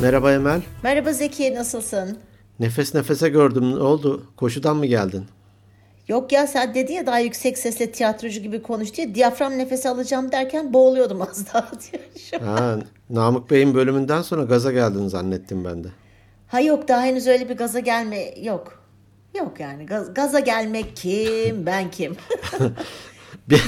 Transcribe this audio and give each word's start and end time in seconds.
Merhaba 0.00 0.32
Emel. 0.32 0.62
Merhaba 0.82 1.12
Zeki, 1.12 1.54
nasılsın? 1.54 2.18
Nefes 2.60 2.94
nefese 2.94 3.28
gördüm. 3.28 3.70
Ne 3.70 3.82
oldu? 3.82 4.26
Koşudan 4.36 4.76
mı 4.76 4.86
geldin? 4.86 5.24
Yok 6.08 6.32
ya 6.32 6.46
sen 6.46 6.74
dedin 6.74 6.94
ya 6.94 7.06
daha 7.06 7.18
yüksek 7.18 7.58
sesle 7.58 7.92
tiyatrocu 7.92 8.40
gibi 8.40 8.62
konuş 8.62 8.94
diye 8.94 9.14
diyafram 9.14 9.58
nefesi 9.58 9.88
alacağım 9.88 10.32
derken 10.32 10.72
boğuluyordum 10.72 11.22
az 11.22 11.46
daha 11.54 11.70
diyor. 11.70 12.42
Ha, 12.42 12.78
Namık 13.10 13.50
Bey'in 13.50 13.74
bölümünden 13.74 14.22
sonra 14.22 14.42
gaza 14.42 14.72
geldin 14.72 15.08
zannettim 15.08 15.64
ben 15.64 15.84
de. 15.84 15.88
Ha 16.48 16.60
yok 16.60 16.88
daha 16.88 17.02
henüz 17.02 17.26
öyle 17.26 17.48
bir 17.48 17.56
gaza 17.56 17.80
gelme 17.80 18.34
yok. 18.42 18.82
Yok 19.38 19.60
yani 19.60 19.86
gaz, 19.86 20.14
gaza 20.14 20.40
gelmek 20.40 20.96
kim 20.96 21.66
ben 21.66 21.90
kim? 21.90 22.16
Bir, 23.50 23.62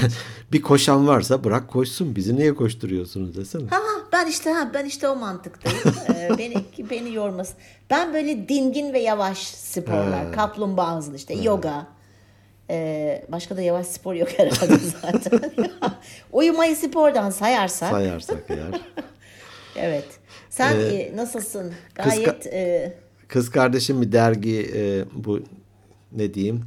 bir 0.51 0.61
koşan 0.61 1.07
varsa 1.07 1.43
bırak 1.43 1.67
koşsun. 1.67 2.15
Bizi 2.15 2.35
niye 2.35 2.55
koşturuyorsunuz 2.55 3.35
desene. 3.37 3.69
ha 3.69 3.75
ha, 3.75 4.01
ben 4.13 4.27
işte 4.27 4.49
ha 4.51 4.71
ben 4.73 4.85
işte 4.85 5.09
o 5.09 5.15
mantıktayım. 5.15 5.79
Ee, 6.15 6.29
beni 6.37 6.55
beni 6.89 7.13
yormasın. 7.13 7.55
Ben 7.89 8.13
böyle 8.13 8.49
dingin 8.49 8.93
ve 8.93 8.99
yavaş 8.99 9.37
sporlar, 9.47 10.33
kaplumbağa 10.33 10.97
hızlı 10.97 11.15
işte 11.15 11.33
yoga. 11.33 11.87
Ee, 12.69 13.25
başka 13.29 13.57
da 13.57 13.61
yavaş 13.61 13.87
spor 13.87 14.13
yok 14.13 14.29
herhalde 14.37 14.77
zaten. 15.01 15.51
Uyumayı 16.31 16.75
spordan 16.75 17.29
sayarsak. 17.29 17.89
Sayarsak 17.89 18.43
eğer. 18.49 18.81
Evet. 19.75 20.05
Sen 20.49 20.75
e, 20.79 21.11
nasılsın? 21.15 21.73
Gayet 21.95 22.47
e, 22.47 22.93
Kız 23.27 23.51
kardeşim 23.51 24.01
bir 24.01 24.11
dergi 24.11 24.71
e, 24.75 25.05
bu 25.13 25.39
ne 26.11 26.33
diyeyim 26.33 26.65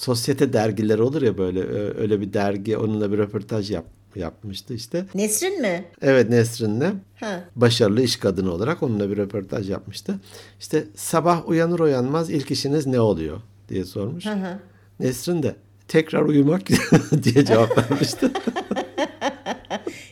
sosyete 0.00 0.52
dergileri 0.52 1.02
olur 1.02 1.22
ya 1.22 1.38
böyle 1.38 1.62
öyle 1.98 2.20
bir 2.20 2.32
dergi 2.32 2.76
onunla 2.76 3.12
bir 3.12 3.18
röportaj 3.18 3.70
yap, 3.70 3.84
yapmıştı 4.16 4.74
işte. 4.74 5.06
Nesrin 5.14 5.60
mi? 5.60 5.84
Evet 6.02 6.30
Nesrin'le 6.30 6.92
Ha. 7.20 7.44
başarılı 7.56 8.02
iş 8.02 8.16
kadını 8.16 8.52
olarak 8.52 8.82
onunla 8.82 9.10
bir 9.10 9.16
röportaj 9.16 9.70
yapmıştı. 9.70 10.14
İşte 10.60 10.84
sabah 10.94 11.48
uyanır 11.48 11.78
uyanmaz 11.78 12.30
ilk 12.30 12.50
işiniz 12.50 12.86
ne 12.86 13.00
oluyor 13.00 13.40
diye 13.68 13.84
sormuş. 13.84 14.26
Hı 14.26 14.30
hı. 14.30 14.58
Nesrin 15.00 15.42
de 15.42 15.56
tekrar 15.88 16.22
uyumak 16.22 16.62
diye 17.22 17.44
cevap 17.44 17.78
vermişti. 17.78 18.30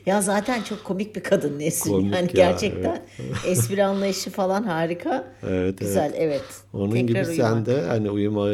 Ya 0.09 0.23
zaten 0.23 0.63
çok 0.63 0.85
komik 0.85 1.17
bir 1.17 1.23
kadın 1.23 1.59
Nesrin. 1.59 1.93
Komik 1.93 2.15
yani 2.15 2.31
ya, 2.35 2.51
gerçekten 2.51 3.03
espri 3.47 3.85
anlayışı 3.85 4.31
falan 4.31 4.63
harika. 4.63 5.25
Evet, 5.49 5.79
Güzel 5.79 6.13
evet. 6.17 6.45
Onun 6.73 6.91
Tekrar 6.91 7.07
gibi 7.07 7.19
uyumak. 7.19 7.37
sen 7.37 7.67
de 7.67 7.81
hani 7.83 8.11
uyuma, 8.11 8.49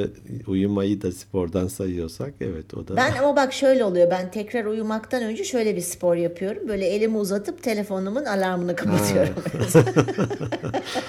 uyumayı 0.47 1.03
da 1.03 1.13
spordan 1.13 1.67
sayıyorsak 1.69 2.35
evet 2.41 2.75
o 2.75 2.89
da. 2.89 2.97
Ben 2.97 3.13
ama 3.23 3.37
bak 3.37 3.53
şöyle 3.53 3.85
oluyor. 3.85 4.11
Ben 4.11 4.31
tekrar 4.31 4.65
uyumaktan 4.65 5.23
önce 5.23 5.45
şöyle 5.45 5.77
bir 5.77 5.81
spor 5.81 6.17
yapıyorum. 6.17 6.69
Böyle 6.69 6.87
elimi 6.87 7.17
uzatıp 7.19 7.63
telefonumun 7.63 8.25
alarmını 8.25 8.77
kapatıyorum. 8.77 9.35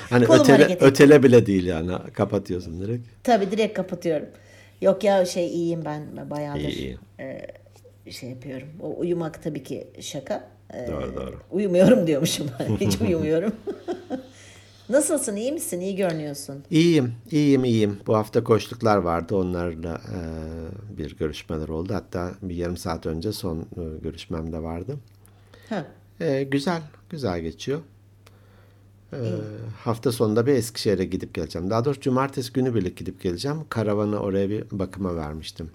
hani 0.10 0.26
kolum 0.26 0.42
ötele, 0.42 0.78
ötele 0.82 1.24
bile 1.24 1.46
değil 1.46 1.66
yani 1.66 1.92
kapatıyorsun 2.14 2.82
direkt. 2.82 3.08
Tabii 3.24 3.52
direkt 3.52 3.74
kapatıyorum. 3.74 4.28
Yok 4.82 5.04
ya 5.04 5.26
şey 5.26 5.48
iyiyim 5.48 5.82
ben 5.86 6.30
bayağıdır. 6.30 6.60
İyi, 6.60 6.78
iyi. 6.78 6.98
e, 7.20 7.48
şey 8.12 8.30
yapıyorum. 8.30 8.68
O 8.82 9.00
uyumak 9.00 9.44
tabii 9.44 9.64
ki 9.64 9.88
şaka. 10.00 10.50
E, 10.74 10.88
Doğru, 10.88 11.16
doğru. 11.16 11.36
Uyumuyorum 11.52 12.08
diyormuşum. 12.08 12.48
Hiç 12.80 13.02
uyumuyorum. 13.02 13.52
Nasılsın? 14.90 15.36
iyi 15.36 15.52
misin? 15.52 15.80
İyi 15.80 15.96
görünüyorsun. 15.96 16.64
İyiyim, 16.70 17.14
iyiyim, 17.32 17.64
iyiyim. 17.66 18.00
Bu 18.08 18.16
hafta 18.16 18.44
koştuklar 18.44 18.98
vardı. 18.98 19.36
Onlarla 19.36 20.02
e, 20.16 20.20
bir 20.98 21.18
görüşmeler 21.18 21.68
oldu. 21.70 21.94
Hatta 21.94 22.32
bir 22.42 22.56
yarım 22.56 22.78
saat 22.78 23.06
önce 23.06 23.32
son 23.32 23.60
e, 23.60 23.64
görüşmem 24.04 24.54
de 24.54 24.64
vardı. 24.64 24.98
Ha. 25.70 25.86
E, 26.20 26.44
güzel, 26.44 26.82
güzel 27.10 27.40
geçiyor. 27.40 27.80
E, 29.14 29.18
hafta 29.84 30.12
sonunda 30.12 30.46
bir 30.46 30.52
Eskişehir'e 30.54 31.06
gidip 31.06 31.34
geleceğim. 31.34 31.70
Daha 31.70 31.86
doğrusu 31.86 32.02
cumartesi 32.02 32.54
günü 32.54 32.76
bile 32.76 32.90
gidip 32.90 33.22
geleceğim. 33.22 33.58
Karavanı 33.70 34.20
oraya 34.20 34.50
bir 34.50 34.64
bakıma 34.72 35.16
vermiştim. 35.16 35.70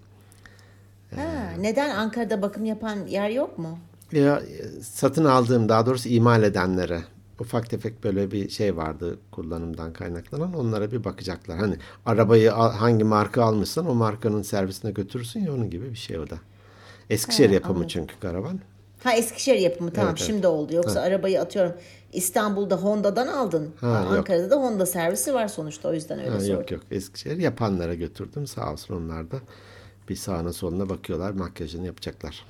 Ha, 1.51 1.61
neden 1.61 1.91
Ankara'da 1.97 2.43
bakım 2.43 2.65
yapan 2.65 3.07
yer 3.07 3.31
yok 3.31 3.59
mu? 3.59 3.79
Ya, 4.13 4.37
e, 4.41 4.83
satın 4.83 5.25
aldığım, 5.25 5.69
daha 5.69 5.87
doğrusu 5.87 6.09
imal 6.09 6.43
edenlere 6.43 7.01
ufak 7.41 7.71
tefek 7.71 8.05
böyle 8.05 8.31
bir 8.31 8.49
şey 8.49 8.77
vardı 8.77 9.19
kullanımdan 9.33 9.93
kaynaklanan. 9.93 10.55
Onlara 10.55 10.93
bir 10.93 11.05
bakacaklar. 11.05 11.59
Hani 11.59 11.77
arabayı 12.07 12.51
hangi 12.51 13.05
marka 13.05 13.45
almışsan 13.45 13.87
o 13.91 13.95
markanın 13.95 14.43
servisine 14.43 14.91
götürürsün 14.91 15.41
ya 15.41 15.53
onun 15.55 15.71
gibi 15.71 15.91
bir 15.91 15.97
şey 15.97 16.19
o 16.19 16.31
da. 16.31 16.37
Eskişehir 17.11 17.49
Ha, 17.49 17.55
yapımı 17.55 17.73
anladım. 17.75 17.89
çünkü 17.89 18.15
karavan. 18.21 18.61
Ha 19.05 19.13
Eskişehir 19.13 19.59
yapımı 19.59 19.93
tamam 19.93 20.09
Evet, 20.11 20.21
evet. 20.21 20.27
şimdi 20.27 20.47
oldu. 20.47 20.75
Yoksa 20.75 21.01
arabayı 21.01 21.41
atıyorum 21.41 21.73
İstanbul'da 22.13 22.77
Honda'dan 22.77 23.27
aldın. 23.27 23.71
Ha, 23.81 23.89
Ha, 23.89 24.01
yok. 24.05 24.13
Ankara'da 24.19 24.51
da 24.51 24.57
Honda 24.57 24.87
servisi 24.87 25.35
var 25.35 25.49
sonuçta 25.49 25.89
o 25.89 25.93
yüzden 25.95 26.19
öyle 26.19 26.31
Ha, 26.31 26.41
sordum. 26.41 26.55
yok 26.55 26.71
yok 26.71 26.83
Eskişehir 26.91 27.37
yapanlara 27.39 27.95
götürdüm. 27.95 28.47
Sağ 28.47 28.73
olsun 28.73 28.95
onlar 28.95 29.31
da 29.31 29.37
bir 30.11 30.17
sağına 30.17 30.53
soluna 30.53 30.89
bakıyorlar. 30.89 31.31
Makyajını 31.31 31.87
yapacaklar. 31.87 32.45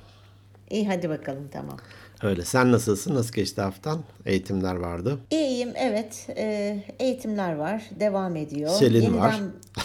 İyi 0.69 0.87
hadi 0.87 1.09
bakalım 1.09 1.47
tamam. 1.51 1.77
Öyle. 2.23 2.45
Sen 2.45 2.71
nasılsın? 2.71 3.15
Nasıl 3.15 3.33
geçti 3.33 3.61
haftan? 3.61 3.99
Eğitimler 4.25 4.75
vardı. 4.75 5.17
İyiyim 5.31 5.69
evet 5.75 6.27
Ee, 6.37 6.83
eğitimler 6.99 7.55
var 7.55 7.83
devam 7.99 8.35
ediyor. 8.35 8.69
Selin 8.69 9.17
var. 9.17 9.39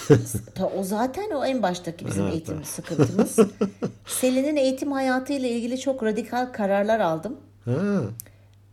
Ta- 0.55 0.67
o 0.79 0.83
zaten 0.83 1.31
o 1.31 1.45
en 1.45 1.63
baştaki 1.63 2.07
bizim 2.07 2.27
eğitim 2.27 2.65
sıkıntımız. 2.65 3.37
Selin'in 4.07 4.57
eğitim 4.57 4.93
hayatıyla 4.93 5.49
ilgili 5.49 5.81
çok 5.81 6.03
radikal 6.05 6.47
kararlar 6.53 7.01
aldım. 7.01 7.37
Ha. 7.65 8.01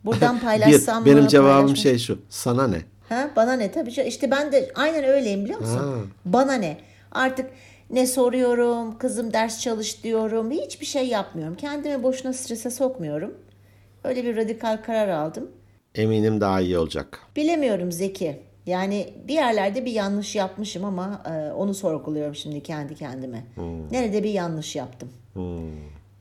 Buradan 0.06 0.36
Bir, 0.38 0.42
paylaşsam 0.42 1.00
mı? 1.00 1.06
benim 1.06 1.28
cevabım 1.28 1.76
şey 1.76 1.98
şu. 2.00 2.20
Sana 2.30 2.68
ne? 2.68 2.82
Ha, 3.10 3.30
bana 3.36 3.54
ne 3.54 3.72
tabii 3.72 3.90
işte 3.92 4.32
ben 4.32 4.52
de 4.52 4.72
aynen 4.76 5.04
öyleyim 5.04 5.44
biliyor 5.46 5.60
musun? 5.60 5.78
Ha. 5.78 5.94
Bana 6.26 6.54
ne? 6.54 6.78
Artık 7.12 7.46
ne 7.94 8.08
soruyorum, 8.08 8.98
kızım 8.98 9.34
ders 9.34 9.60
çalış 9.62 10.04
diyorum. 10.04 10.52
Hiçbir 10.52 10.86
şey 10.86 11.08
yapmıyorum. 11.08 11.56
Kendimi 11.56 12.04
boşuna 12.04 12.34
strese 12.34 12.70
sokmuyorum. 12.72 13.34
Öyle 14.04 14.24
bir 14.24 14.36
radikal 14.36 14.84
karar 14.86 15.08
aldım. 15.08 15.52
Eminim 15.96 16.42
daha 16.42 16.62
iyi 16.62 16.78
olacak. 16.78 17.20
Bilemiyorum 17.36 17.92
Zeki. 17.92 18.40
Yani 18.66 19.14
bir 19.28 19.34
yerlerde 19.34 19.86
bir 19.86 19.92
yanlış 19.92 20.36
yapmışım 20.36 20.86
ama 20.86 21.24
e, 21.26 21.52
onu 21.54 21.74
sorguluyorum 21.74 22.36
şimdi 22.36 22.64
kendi 22.64 22.96
kendime. 22.96 23.44
Nerede 23.92 24.24
bir 24.24 24.30
yanlış 24.30 24.76
yaptım? 24.76 25.10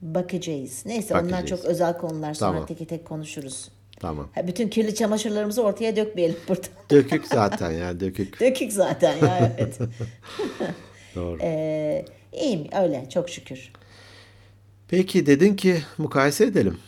Bakacağız. 0.02 0.82
Neyse 0.86 1.14
onlar 1.14 1.24
Bakacağız. 1.24 1.48
çok 1.62 1.64
özel 1.70 1.98
konular. 1.98 2.34
Sonra 2.34 2.52
Tamam. 2.52 2.66
tek 2.66 2.88
tek 2.88 3.04
konuşuruz. 3.04 3.68
Tamam. 4.00 4.28
Ha, 4.34 4.46
bütün 4.46 4.68
kirli 4.68 4.94
çamaşırlarımızı 4.94 5.62
ortaya 5.62 5.96
dökmeyelim 5.96 6.36
burada. 6.48 6.66
Dökük 6.90 7.26
zaten 7.26 7.70
ya 7.70 8.00
dökük. 8.00 8.40
Dökük 8.40 8.72
zaten 8.72 9.16
ya 9.26 9.52
evet. 9.58 9.78
Doğru. 11.14 11.38
Ee, 11.42 12.04
iyiyim 12.32 12.66
öyle 12.72 13.06
çok 13.10 13.30
şükür. 13.30 13.72
Peki 14.88 15.26
dedin 15.26 15.56
ki 15.56 15.82
mukayese 15.98 16.44
edelim. 16.44 16.78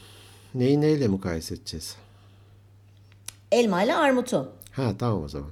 Neyi 0.55 0.81
neyle 0.81 1.09
mukayese 1.09 1.55
edeceğiz? 1.55 1.97
Elma 3.53 3.83
ile 3.83 3.95
armutu. 3.95 4.53
Ha 4.73 4.93
tamam 4.99 5.23
o 5.25 5.29
zaman. 5.29 5.51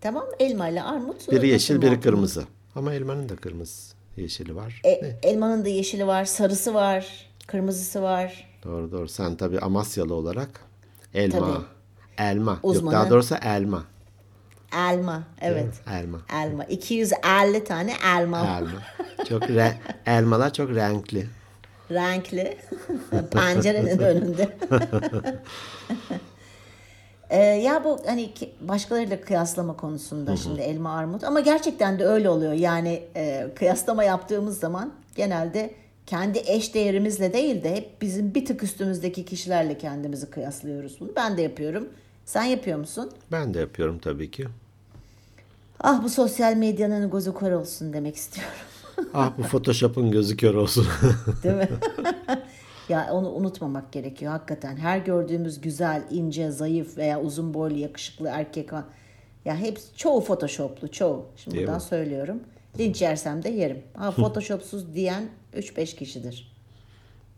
Tamam 0.00 0.24
elma 0.40 0.68
ile 0.68 0.82
armut. 0.82 1.30
Biri 1.32 1.48
yeşil 1.48 1.82
biri 1.82 2.00
kırmızı. 2.00 2.44
Ama 2.74 2.94
elmanın 2.94 3.28
da 3.28 3.36
kırmızı 3.36 3.94
yeşili 4.16 4.56
var. 4.56 4.80
E, 4.84 4.90
Ne? 5.02 5.16
elmanın 5.22 5.64
da 5.64 5.68
yeşili 5.68 6.06
var, 6.06 6.24
sarısı 6.24 6.74
var, 6.74 7.26
kırmızısı 7.46 8.02
var. 8.02 8.48
Doğru 8.64 8.92
doğru. 8.92 9.08
Sen 9.08 9.36
tabii 9.36 9.58
Amasyalı 9.58 10.14
olarak 10.14 10.60
elma, 11.14 11.38
Tabii. 11.38 11.64
elma. 12.30 12.50
Yok 12.52 12.60
Uzmanı. 12.62 12.94
daha 12.94 13.10
doğrusu 13.10 13.34
elma. 13.34 13.84
Elma 14.76 15.22
evet. 15.40 15.74
Elma. 15.90 16.18
Elma. 16.34 16.64
250 16.64 17.64
tane 17.64 17.92
elma. 18.18 18.38
Elma. 18.38 18.82
Çok 19.28 19.42
re- 19.42 19.74
elmalar 20.06 20.52
çok 20.52 20.70
renkli. 20.74 21.26
Renkli. 21.90 22.56
Pencerenin 23.32 23.98
önünde. 23.98 24.48
Ee, 27.30 27.38
ya 27.38 27.84
bu 27.84 27.98
hani 28.06 28.30
başkalarıyla 28.60 29.20
kıyaslama 29.20 29.76
konusunda 29.76 30.36
şimdi 30.36 30.60
elma 30.60 30.96
armut 30.96 31.24
ama 31.24 31.40
gerçekten 31.40 31.98
de 31.98 32.04
öyle 32.04 32.28
oluyor. 32.30 32.52
Yani 32.52 33.02
e, 33.16 33.48
kıyaslama 33.56 34.04
yaptığımız 34.04 34.58
zaman 34.60 34.92
genelde 35.14 35.74
kendi 36.06 36.42
eş 36.46 36.74
değerimizle 36.74 37.32
değil 37.32 37.64
de 37.64 37.74
hep 37.76 38.02
bizim 38.02 38.34
bir 38.34 38.44
tık 38.44 38.62
üstümüzdeki 38.62 39.24
kişilerle 39.24 39.78
kendimizi 39.78 40.30
kıyaslıyoruz 40.30 41.00
bunu. 41.00 41.10
Ben 41.16 41.36
de 41.36 41.42
yapıyorum. 41.42 41.88
Sen 42.24 42.42
yapıyor 42.44 42.78
musun? 42.78 43.12
Ben 43.32 43.54
de 43.54 43.60
yapıyorum 43.60 43.98
tabii 43.98 44.30
ki. 44.30 44.46
Ah 45.82 46.02
bu 46.04 46.08
sosyal 46.08 46.56
medyanın 46.56 47.10
gözü 47.10 47.34
kör 47.34 47.52
olsun 47.52 47.92
demek 47.92 48.16
istiyorum. 48.16 48.52
Ah 49.14 49.32
bu 49.38 49.42
Photoshop'un 49.42 50.10
gözü 50.10 50.36
kör 50.36 50.54
olsun. 50.54 50.86
Değil 51.42 51.54
mi? 51.54 51.68
ya 52.88 53.08
onu 53.12 53.32
unutmamak 53.32 53.92
gerekiyor 53.92 54.32
hakikaten. 54.32 54.76
Her 54.76 54.98
gördüğümüz 54.98 55.60
güzel, 55.60 56.02
ince, 56.10 56.50
zayıf 56.50 56.96
veya 56.96 57.20
uzun 57.22 57.54
boylu, 57.54 57.78
yakışıklı 57.78 58.28
erkek 58.28 58.70
ya 59.44 59.56
hep 59.56 59.78
çoğu 59.96 60.20
photoshoplu, 60.20 60.90
çoğu. 60.90 61.26
Şimdi 61.36 61.56
Değil 61.56 61.66
buradan 61.66 61.80
mi? 61.82 61.88
söylüyorum. 61.88 62.40
Linç 62.78 63.02
yersem 63.02 63.42
de 63.42 63.48
yerim. 63.48 63.82
Ha 63.94 64.10
photoshopsuz 64.10 64.94
diyen 64.94 65.24
3-5 65.56 65.96
kişidir. 65.96 66.52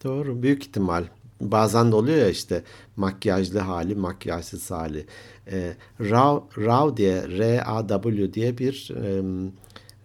Doğru. 0.04 0.42
Büyük 0.42 0.62
ihtimal. 0.62 1.04
Bazen 1.40 1.92
de 1.92 1.96
oluyor 1.96 2.18
ya 2.18 2.28
işte 2.28 2.62
makyajlı 2.96 3.58
hali, 3.58 3.94
makyajsız 3.94 4.70
hali. 4.70 5.06
E, 5.50 5.74
RAW, 6.00 6.64
RAW 6.66 6.96
diye, 6.96 7.28
R-A-W 7.38 8.34
diye 8.34 8.58
bir 8.58 8.90
e, 8.96 9.22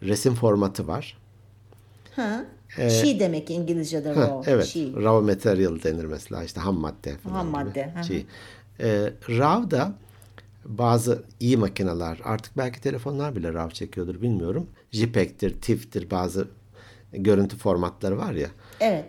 resim 0.07 0.35
formatı 0.35 0.87
var. 0.87 1.17
Ha. 2.15 2.45
She 2.75 3.19
demek 3.19 3.49
İngilizce'de 3.51 4.09
Ha, 4.13 4.21
raw. 4.21 4.51
evet, 4.51 4.65
She. 4.65 4.79
raw 4.95 5.35
material 5.35 5.83
denir 5.83 6.05
mesela 6.05 6.43
işte 6.43 6.61
ham 6.61 6.75
madde 6.79 7.17
falan. 7.17 7.33
Ham 7.35 7.47
madde, 7.47 7.91
hı 7.95 7.99
hı. 7.99 8.03
Şey. 8.03 8.25
E, 8.79 9.13
RAW 9.29 9.77
da 9.77 9.93
bazı 10.65 11.23
iyi 11.39 11.57
makineler 11.57 12.19
artık 12.23 12.57
belki 12.57 12.81
telefonlar 12.81 13.35
bile 13.35 13.53
RAW 13.53 13.73
çekiyordur 13.73 14.21
bilmiyorum. 14.21 14.67
JPEG'tir, 14.91 15.61
TIFF'tir 15.61 16.11
bazı 16.11 16.47
görüntü 17.13 17.57
formatları 17.57 18.17
var 18.17 18.33
ya. 18.33 18.49
Evet. 18.79 19.05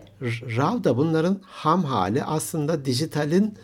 RAW 0.57 0.83
da 0.83 0.97
bunların 0.97 1.41
ham 1.43 1.83
hali 1.83 2.23
aslında 2.23 2.85
dijitalin 2.85 3.57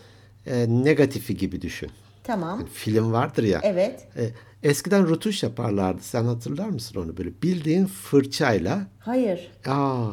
e, 0.45 0.65
negatifi 0.69 1.37
gibi 1.37 1.61
düşün. 1.61 1.89
Tamam. 2.23 2.65
Film 2.73 3.11
vardır 3.11 3.43
ya. 3.43 3.59
Evet. 3.63 4.07
E, 4.17 4.29
eskiden 4.69 5.07
rutuş 5.07 5.43
yaparlardı. 5.43 6.01
Sen 6.01 6.23
hatırlar 6.25 6.69
mısın 6.69 6.99
onu 7.01 7.17
böyle? 7.17 7.29
Bildiğin 7.43 7.85
fırçayla. 7.85 8.87
Hayır. 8.99 9.51
Aa, 9.67 10.11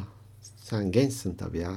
sen 0.56 0.92
gençsin 0.92 1.34
tabii 1.34 1.58
ya. 1.58 1.72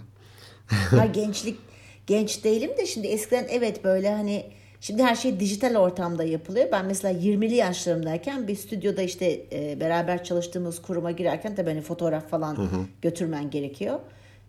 Ha 0.67 1.05
gençlik 1.13 1.59
genç 2.07 2.43
değilim 2.43 2.71
de 2.77 2.85
şimdi 2.85 3.07
eskiden 3.07 3.47
evet 3.49 3.83
böyle 3.83 4.13
hani 4.13 4.45
şimdi 4.81 5.03
her 5.03 5.15
şey 5.15 5.39
dijital 5.39 5.75
ortamda 5.75 6.23
yapılıyor. 6.23 6.67
Ben 6.71 6.85
mesela 6.85 7.19
20'li 7.19 7.55
yaşlarımdayken 7.55 8.47
bir 8.47 8.55
stüdyoda 8.55 9.01
işte 9.01 9.45
e, 9.51 9.79
beraber 9.79 10.23
çalıştığımız 10.23 10.81
kuruma 10.81 11.11
girerken 11.11 11.55
tabii 11.55 11.69
hani 11.69 11.81
fotoğraf 11.81 12.29
falan 12.29 12.69
götürmen 13.01 13.49
gerekiyor. 13.49 13.99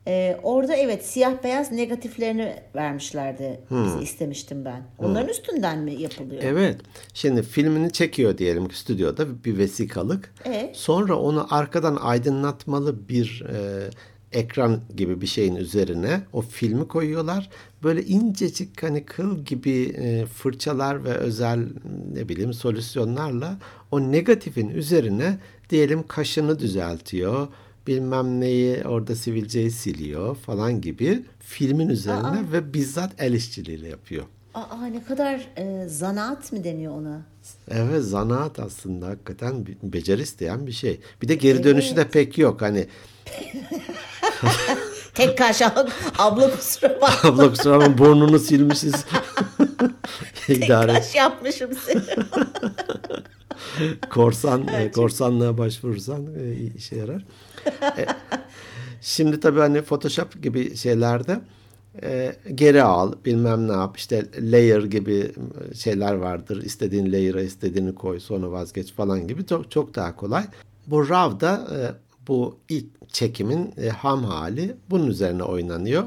E, 0.08 0.36
orada 0.42 0.76
evet 0.76 1.06
siyah 1.06 1.42
beyaz 1.44 1.72
negatiflerini 1.72 2.54
vermişlerdi. 2.74 3.60
Bize 3.70 4.02
istemiştim 4.02 4.64
ben. 4.64 4.82
Onların 4.98 5.28
üstünden 5.28 5.78
mi 5.78 6.02
yapılıyor? 6.02 6.42
Evet. 6.44 6.76
Şimdi 7.14 7.42
filmini 7.42 7.92
çekiyor 7.92 8.38
diyelim 8.38 8.68
ki 8.68 8.78
stüdyoda 8.78 9.44
bir 9.44 9.58
vesikalık. 9.58 10.34
Evet. 10.44 10.76
Sonra 10.76 11.16
onu 11.18 11.54
arkadan 11.54 11.96
aydınlatmalı 11.96 13.08
bir 13.08 13.44
e, 13.54 13.90
ekran 14.32 14.80
gibi 14.96 15.20
bir 15.20 15.26
şeyin 15.26 15.56
üzerine 15.56 16.20
o 16.32 16.40
filmi 16.40 16.88
koyuyorlar. 16.88 17.50
Böyle 17.82 18.04
incecik 18.04 18.82
hani 18.82 19.04
kıl 19.04 19.38
gibi 19.44 19.82
e, 19.82 20.26
fırçalar 20.26 21.04
ve 21.04 21.14
özel 21.14 21.66
ne 22.14 22.28
bileyim 22.28 22.52
solüsyonlarla 22.52 23.58
o 23.90 24.00
negatifin 24.00 24.68
üzerine 24.68 25.38
diyelim 25.70 26.06
kaşını 26.06 26.58
düzeltiyor. 26.58 27.48
Bilmem 27.86 28.40
neyi 28.40 28.84
orada 28.84 29.14
sivilceyi 29.14 29.70
siliyor 29.70 30.36
falan 30.36 30.80
gibi 30.80 31.24
filmin 31.40 31.88
üzerine 31.88 32.52
ve 32.52 32.74
bizzat 32.74 33.12
el 33.18 33.32
işçiliğiyle 33.32 33.88
yapıyor. 33.88 34.24
Aa 34.54 34.86
ne 34.86 35.04
kadar 35.04 35.48
e, 35.56 35.88
zanaat 35.88 36.52
mı 36.52 36.64
deniyor 36.64 36.92
ona? 36.92 37.22
Evet 37.70 38.04
zanaat 38.04 38.58
aslında 38.58 39.06
hakikaten 39.06 39.66
beceri 39.82 40.22
isteyen 40.22 40.66
bir 40.66 40.72
şey. 40.72 41.00
Bir 41.22 41.28
de 41.28 41.34
geri 41.34 41.64
dönüşü 41.64 41.96
de 41.96 42.08
pek 42.08 42.38
yok. 42.38 42.62
Hani 42.62 42.86
Tek 45.14 45.38
kaş 45.38 45.62
al- 45.62 45.86
abla 46.18 46.50
kusura 46.50 47.00
bak. 47.00 47.24
abla 47.24 47.50
kusura 47.50 47.80
bakma 47.80 47.98
burnunu 47.98 48.38
silmişiz. 48.38 48.94
Tek 50.46 50.64
İdare 50.64 50.92
kaş 50.92 51.14
yapmışım 51.14 51.70
seni. 51.86 52.02
korsan 54.10 54.68
e, 54.68 54.92
korsanlığa 54.92 55.58
başvurursan 55.58 56.26
e, 56.40 56.54
işe 56.76 56.96
yarar. 56.96 57.24
E, 57.82 58.06
şimdi 59.00 59.40
tabii 59.40 59.60
hani 59.60 59.82
Photoshop 59.82 60.42
gibi 60.42 60.76
şeylerde 60.76 61.40
e, 62.02 62.36
geri 62.54 62.82
al 62.82 63.12
bilmem 63.24 63.68
ne 63.68 63.72
yap 63.72 63.96
işte 63.96 64.26
layer 64.40 64.82
gibi 64.84 65.32
şeyler 65.74 66.14
vardır. 66.14 66.62
İstediğin 66.64 67.12
layer'a 67.12 67.40
istediğini 67.42 67.94
koy 67.94 68.20
sonra 68.20 68.52
vazgeç 68.52 68.92
falan 68.92 69.26
gibi 69.28 69.46
çok 69.46 69.70
çok 69.70 69.94
daha 69.94 70.16
kolay. 70.16 70.44
Bu 70.86 71.08
RAW'da 71.08 71.66
e, 71.76 71.78
bu 72.28 72.58
ilk 72.68 73.12
çekimin 73.12 73.74
e, 73.76 73.88
ham 73.88 74.24
hali 74.24 74.76
bunun 74.90 75.06
üzerine 75.06 75.42
oynanıyor. 75.42 76.04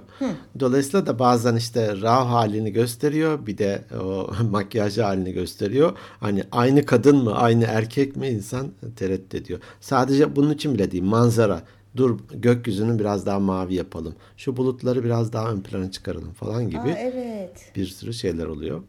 Dolayısıyla 0.60 1.06
da 1.06 1.20
bazen 1.20 1.56
işte 1.56 1.88
RAW 1.88 2.30
halini 2.30 2.72
gösteriyor 2.72 3.46
bir 3.46 3.58
de 3.58 3.84
o 4.04 4.30
makyaj 4.52 4.98
halini 4.98 5.34
gösteriyor. 5.34 5.98
Hani 6.20 6.44
aynı 6.52 6.86
kadın 6.86 7.18
mı 7.18 7.36
aynı 7.36 7.64
erkek 7.66 8.16
mi 8.16 8.28
insan 8.28 8.72
tereddüt 8.96 9.36
ediyor. 9.36 9.60
Sadece 9.80 10.36
bunun 10.36 10.54
için 10.54 10.74
bile 10.74 10.92
değil 10.92 11.04
manzara. 11.04 11.64
Dur 11.98 12.20
gökyüzünü 12.34 13.00
biraz 13.00 13.26
daha 13.26 13.40
mavi 13.40 13.76
yapalım. 13.76 14.16
Şu 14.38 14.58
bulutları 14.58 15.04
biraz 15.04 15.34
daha 15.34 15.52
ön 15.52 15.62
plana 15.62 15.92
çıkaralım 15.92 16.34
falan 16.34 16.70
gibi 16.70 16.80
Aa, 16.80 16.98
evet. 16.98 17.72
bir 17.76 17.86
sürü 17.86 18.14
şeyler 18.14 18.46
oluyor. 18.46 18.82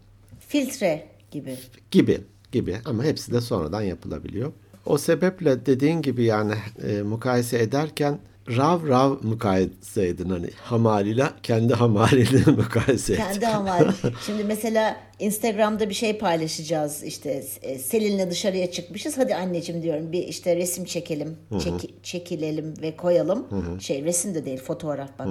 Filtre 0.48 1.08
gibi. 1.30 1.58
Gibi 1.90 2.20
gibi 2.52 2.76
ama 2.84 3.04
hepsi 3.04 3.32
de 3.32 3.40
sonradan 3.40 3.82
yapılabiliyor. 3.82 4.52
O 4.86 4.98
sebeple 4.98 5.66
dediğin 5.66 6.02
gibi 6.02 6.24
yani 6.24 6.54
e, 6.88 7.02
mukayese 7.02 7.58
ederken 7.58 8.18
rav 8.56 8.88
rav 8.88 9.16
mukayese 9.22 10.06
edin. 10.06 10.28
Hani 10.28 10.50
hamaliyle 10.62 11.24
kendi 11.42 11.74
hamaliyle 11.74 12.50
mukayese 12.50 13.12
et. 13.12 13.18
Kendi 13.18 13.46
ama 13.46 13.78
şimdi 14.26 14.44
mesela 14.44 14.96
Instagram'da 15.18 15.88
bir 15.88 15.94
şey 15.94 16.18
paylaşacağız. 16.18 17.02
İşte 17.02 17.44
e, 17.62 17.78
Selin'le 17.78 18.30
dışarıya 18.30 18.70
çıkmışız. 18.70 19.18
Hadi 19.18 19.34
anneciğim 19.34 19.82
diyorum 19.82 20.12
bir 20.12 20.22
işte 20.28 20.56
resim 20.56 20.84
çekelim 20.84 21.36
çeki- 21.52 21.94
çekilelim 22.02 22.74
ve 22.82 22.96
koyalım. 22.96 23.46
Şey 23.80 24.04
resim 24.04 24.34
de 24.34 24.44
değil 24.44 24.58
fotoğraf. 24.60 25.18
Bak 25.18 25.28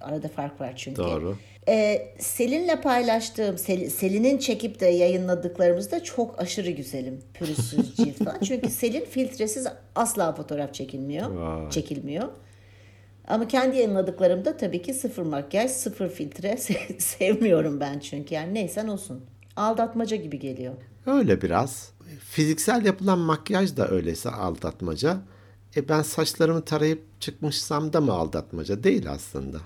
arada 0.00 0.28
fark 0.28 0.60
var 0.60 0.72
çünkü. 0.76 1.02
Doğru. 1.02 1.36
Ee, 1.68 2.08
Selin'le 2.18 2.80
paylaştığım, 2.82 3.58
Sel- 3.58 3.90
Selin'in 3.90 4.38
çekip 4.38 4.80
de 4.80 4.86
yayınladıklarımızda 4.86 6.04
çok 6.04 6.40
aşırı 6.42 6.70
güzelim. 6.70 7.20
Pürüzsüz 7.34 7.96
cilt 7.96 8.24
falan. 8.24 8.38
Çünkü 8.40 8.70
Selin 8.70 9.04
filtresiz 9.04 9.66
asla 9.94 10.34
fotoğraf 10.34 10.74
çekilmiyor. 10.74 11.30
Vay. 11.30 11.70
Çekilmiyor. 11.70 12.28
Ama 13.28 13.48
kendi 13.48 13.76
yayınladıklarımda 13.76 14.56
tabii 14.56 14.82
ki 14.82 14.94
sıfır 14.94 15.22
makyaj, 15.22 15.70
sıfır 15.70 16.08
filtre 16.08 16.48
Se- 16.52 17.00
sevmiyorum 17.00 17.80
ben 17.80 17.98
çünkü. 17.98 18.34
Yani 18.34 18.54
neysen 18.54 18.88
olsun. 18.88 19.24
Aldatmaca 19.56 20.16
gibi 20.16 20.38
geliyor. 20.38 20.74
Öyle 21.06 21.42
biraz. 21.42 21.90
Fiziksel 22.30 22.84
yapılan 22.84 23.18
makyaj 23.18 23.76
da 23.76 23.88
öyleyse 23.90 24.30
aldatmaca. 24.30 25.16
E 25.76 25.88
ben 25.88 26.02
saçlarımı 26.02 26.62
tarayıp 26.64 27.02
çıkmışsam 27.20 27.92
da 27.92 28.00
mı 28.00 28.12
aldatmaca? 28.12 28.84
Değil 28.84 29.10
aslında. 29.10 29.58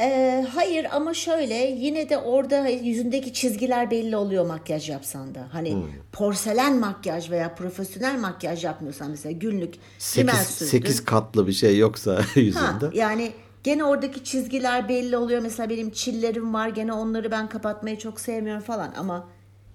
Ee, 0.00 0.46
hayır 0.54 0.86
ama 0.92 1.14
şöyle 1.14 1.54
yine 1.54 2.08
de 2.08 2.18
orada 2.18 2.68
yüzündeki 2.68 3.32
çizgiler 3.32 3.90
belli 3.90 4.16
oluyor 4.16 4.46
makyaj 4.46 4.90
yapsan 4.90 5.34
da. 5.34 5.48
Hani 5.52 5.76
porselen 6.12 6.76
makyaj 6.78 7.30
veya 7.30 7.54
profesyonel 7.54 8.18
makyaj 8.18 8.64
yapmıyorsan 8.64 9.10
mesela 9.10 9.32
günlük 9.32 9.74
8, 9.98 10.34
sürdün. 10.38 10.70
8 10.70 11.04
katlı 11.04 11.46
bir 11.46 11.52
şey 11.52 11.78
yoksa 11.78 12.14
Ha, 12.16 12.24
yüzünde. 12.40 12.90
yani 12.94 13.32
gene 13.64 13.84
oradaki 13.84 14.24
çizgiler 14.24 14.88
belli 14.88 15.16
oluyor. 15.16 15.42
Mesela 15.42 15.70
benim 15.70 15.90
çillerim 15.90 16.54
var 16.54 16.68
gene 16.68 16.92
onları 16.92 17.30
ben 17.30 17.48
kapatmayı 17.48 17.98
çok 17.98 18.20
sevmiyorum 18.20 18.62
falan 18.62 18.94
ama 18.96 19.28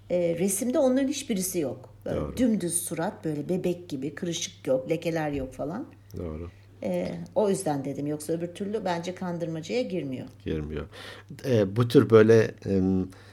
e, 0.09 0.35
resimde 0.39 0.79
onların 0.79 1.07
hiçbirisi 1.07 1.59
yok. 1.59 1.89
Böyle 2.05 2.37
dümdüz 2.37 2.81
surat 2.83 3.25
böyle 3.25 3.49
bebek 3.49 3.89
gibi 3.89 4.15
kırışık 4.15 4.67
yok 4.67 4.89
lekeler 4.89 5.31
yok 5.31 5.53
falan. 5.53 5.85
Doğru. 6.17 6.49
E, 6.83 7.15
o 7.35 7.49
yüzden 7.49 7.85
dedim 7.85 8.07
yoksa 8.07 8.33
öbür 8.33 8.47
türlü 8.47 8.85
bence 8.85 9.15
kandırmacaya 9.15 9.81
girmiyor. 9.81 10.27
girmiyor. 10.45 10.85
E, 11.45 11.75
bu 11.75 11.87
tür 11.87 12.09
böyle 12.09 12.51
e, 12.65 12.81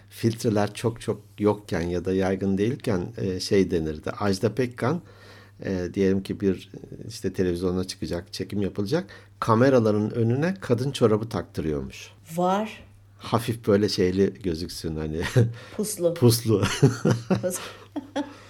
filtreler 0.09 0.75
çok 0.75 1.01
çok 1.01 1.21
yokken 1.39 1.81
ya 1.81 2.05
da 2.05 2.13
yaygın 2.13 2.59
değilken 2.59 3.07
e, 3.17 3.41
şey 3.41 3.71
denirdi. 3.71 4.11
Ajda 4.11 4.55
Pekkan 4.55 5.03
e, 5.65 5.89
diyelim 5.95 6.23
ki 6.23 6.41
bir 6.41 6.71
işte 7.09 7.33
televizyona 7.33 7.85
çıkacak, 7.85 8.33
çekim 8.33 8.63
yapılacak. 8.63 9.05
Kameraların 9.41 10.15
önüne 10.15 10.55
kadın 10.61 10.91
çorabı 10.91 11.29
taktırıyormuş. 11.29 12.11
Var 12.37 12.87
Hafif 13.19 13.67
böyle 13.67 13.89
şeyli 13.89 14.43
gözüksün 14.43 14.97
hani 14.97 15.23
puslu. 15.77 16.15
puslu. 16.21 16.63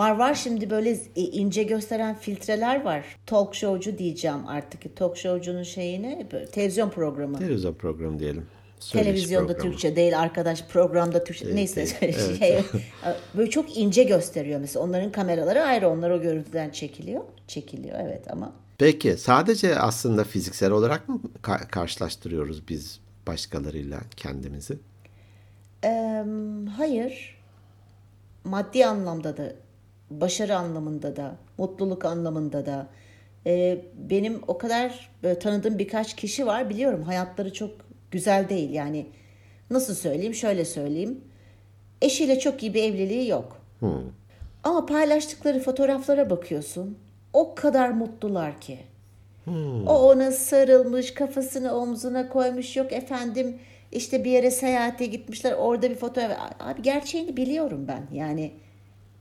var 0.00 0.16
var 0.16 0.34
şimdi 0.34 0.70
böyle 0.70 0.98
ince 1.14 1.62
gösteren 1.62 2.14
filtreler 2.14 2.84
var. 2.84 3.04
Talk 3.26 3.54
showcu 3.54 3.98
diyeceğim 3.98 4.46
artık. 4.48 4.96
Talk 4.96 5.16
showcunun 5.16 5.62
şeyine 5.62 6.26
televizyon 6.52 6.90
programı. 6.90 7.38
Televizyon 7.38 7.74
programı 7.74 8.18
diyelim. 8.18 8.46
Söyleşi 8.80 9.10
Televizyonda 9.10 9.46
programı. 9.52 9.70
Türkçe 9.70 9.96
değil 9.96 10.20
arkadaş 10.20 10.64
programda 10.64 11.24
Türkçe 11.24 11.54
neyse 11.54 11.86
şey 12.38 12.58
böyle 13.36 13.50
çok 13.50 13.76
ince 13.76 14.02
gösteriyor 14.04 14.60
mesela 14.60 14.84
onların 14.84 15.12
kameraları 15.12 15.62
ayrı 15.62 15.88
onlar 15.88 16.10
o 16.10 16.22
görüntüden 16.22 16.70
çekiliyor 16.70 17.24
çekiliyor 17.48 17.98
evet 18.00 18.30
ama 18.30 18.52
Peki 18.78 19.16
sadece 19.16 19.78
aslında 19.78 20.24
fiziksel 20.24 20.70
olarak 20.70 21.08
mı 21.08 21.20
ka- 21.42 21.68
karşılaştırıyoruz 21.68 22.68
biz 22.68 23.00
başkalarıyla 23.26 24.00
kendimizi? 24.16 24.78
Eee, 25.84 26.24
hayır 26.76 27.36
maddi 28.44 28.86
anlamda 28.86 29.36
da 29.36 29.52
başarı 30.10 30.56
anlamında 30.56 31.16
da 31.16 31.36
mutluluk 31.58 32.04
anlamında 32.04 32.66
da 32.66 32.86
Eee, 33.46 33.84
benim 33.94 34.40
o 34.48 34.58
kadar 34.58 35.10
böyle 35.22 35.38
tanıdığım 35.38 35.78
birkaç 35.78 36.16
kişi 36.16 36.46
var 36.46 36.70
biliyorum 36.70 37.02
hayatları 37.02 37.52
çok 37.52 37.70
güzel 38.10 38.48
değil. 38.48 38.70
Yani 38.70 39.06
nasıl 39.70 39.94
söyleyeyim? 39.94 40.34
Şöyle 40.34 40.64
söyleyeyim. 40.64 41.20
Eşiyle 42.02 42.38
çok 42.38 42.62
iyi 42.62 42.74
bir 42.74 42.82
evliliği 42.82 43.28
yok. 43.28 43.56
Ama 44.64 44.86
paylaştıkları 44.86 45.60
fotoğraflara 45.60 46.30
bakıyorsun. 46.30 46.98
O 47.32 47.54
kadar 47.54 47.88
mutlular 47.88 48.60
ki. 48.60 48.78
O 49.86 50.10
ona 50.10 50.32
sarılmış, 50.32 51.14
kafasını 51.14 51.74
omzuna 51.74 52.28
koymuş. 52.28 52.76
Yok 52.76 52.92
efendim 52.92 53.58
işte 53.92 54.24
bir 54.24 54.30
yere 54.30 54.50
seyahate 54.50 55.06
gitmişler. 55.06 55.52
Orada 55.52 55.90
bir 55.90 55.94
fotoğraf. 55.96 56.38
Abi 56.60 56.82
gerçeğini 56.82 57.36
biliyorum 57.36 57.84
ben. 57.88 58.02
Yani 58.12 58.52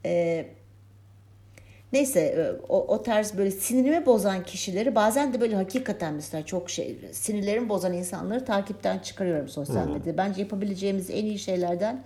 e, 0.06 0.46
neyse 1.94 2.20
e, 2.20 2.62
o, 2.70 2.96
o 2.96 3.04
tarz 3.04 3.38
böyle 3.38 3.52
sinirimi 3.52 4.06
bozan 4.06 4.44
kişileri 4.44 4.96
bazen 4.96 5.34
de 5.34 5.42
böyle 5.42 5.56
hakikaten 5.56 6.14
mesela 6.14 6.46
çok 6.46 6.70
şey 6.70 7.00
sinirlerimi 7.12 7.70
bozan 7.70 7.94
insanları 7.94 8.46
takipten 8.46 9.00
çıkarıyorum 9.00 9.48
sosyal 9.48 9.88
medyada. 9.88 10.18
Bence 10.18 10.42
yapabileceğimiz 10.42 11.10
en 11.10 11.26
iyi 11.26 11.40
şeylerden 11.40 12.04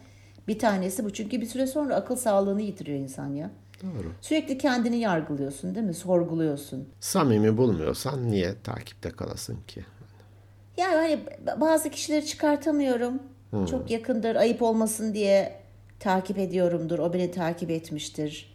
bir 0.48 0.60
tanesi 0.60 1.06
bu. 1.06 1.14
Çünkü 1.14 1.42
bir 1.42 1.46
süre 1.46 1.68
sonra 1.68 1.96
akıl 1.96 2.16
sağlığını 2.16 2.62
yitiriyor 2.62 3.00
insan 3.00 3.28
ya. 3.28 3.50
Doğru. 3.84 4.12
Sürekli 4.22 4.58
kendini 4.58 4.98
yargılıyorsun 4.98 5.76
değil 5.76 5.86
mi? 5.86 5.94
Sorguluyorsun. 5.94 6.90
Samimi 7.00 7.58
bulmuyorsan 7.58 8.32
niye 8.32 8.54
takipte 8.64 9.10
kalasın 9.10 9.58
ki? 9.68 9.86
Yani 10.78 10.96
hani 10.96 11.20
bazı 11.62 11.90
kişileri 11.90 12.26
çıkartamıyorum. 12.26 13.20
Çok 13.70 13.92
yakındır, 13.92 14.36
ayıp 14.36 14.62
olmasın 14.62 15.14
diye 15.14 15.60
takip 16.00 16.38
ediyorumdur. 16.38 17.00
O 17.00 17.14
beni 17.14 17.32
takip 17.32 17.72
etmiştir. 17.72 18.53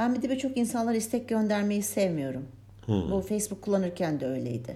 Ben 0.00 0.14
bir 0.14 0.22
de 0.22 0.30
birçok 0.30 0.56
insanlara 0.56 0.96
istek 0.96 1.28
göndermeyi 1.28 1.82
sevmiyorum. 1.82 2.44
Bu 2.88 3.20
Facebook 3.20 3.62
kullanırken 3.62 4.20
de 4.20 4.26
öyleydi. 4.26 4.74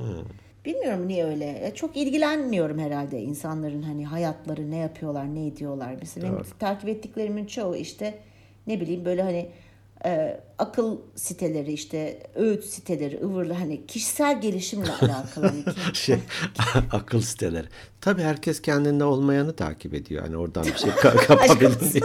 Bilmiyorum 0.64 1.08
niye 1.08 1.24
öyle. 1.24 1.72
Çok 1.74 1.96
ilgilenmiyorum 1.96 2.78
herhalde 2.78 3.20
insanların 3.22 3.82
hani 3.82 4.06
hayatları 4.06 4.70
ne 4.70 4.76
yapıyorlar, 4.76 5.34
ne 5.34 5.46
ediyorlar. 5.46 5.94
Mesela 6.00 6.26
benim 6.32 6.42
takip 6.58 6.88
ettiklerimin 6.88 7.46
çoğu 7.46 7.76
işte 7.76 8.18
ne 8.66 8.80
bileyim 8.80 9.04
böyle 9.04 9.22
hani 9.22 9.50
e, 10.04 10.40
akıl 10.58 10.98
siteleri 11.14 11.72
işte 11.72 12.22
öğüt 12.34 12.64
siteleri 12.64 13.20
ıvırlı 13.24 13.52
hani 13.52 13.86
kişisel 13.86 14.40
gelişimle 14.40 14.92
alakalı. 15.00 15.52
Şey, 15.92 16.18
akıl 16.92 17.20
siteleri. 17.20 17.66
Tabii 18.00 18.22
herkes 18.22 18.62
kendinde 18.62 19.04
olmayanı 19.04 19.56
takip 19.56 19.94
ediyor. 19.94 20.22
Hani 20.22 20.36
oradan 20.36 20.64
bir 20.64 20.76
şey 20.76 20.90
ka- 20.90 21.16
kapabilir 21.26 21.92
diye. 21.92 22.02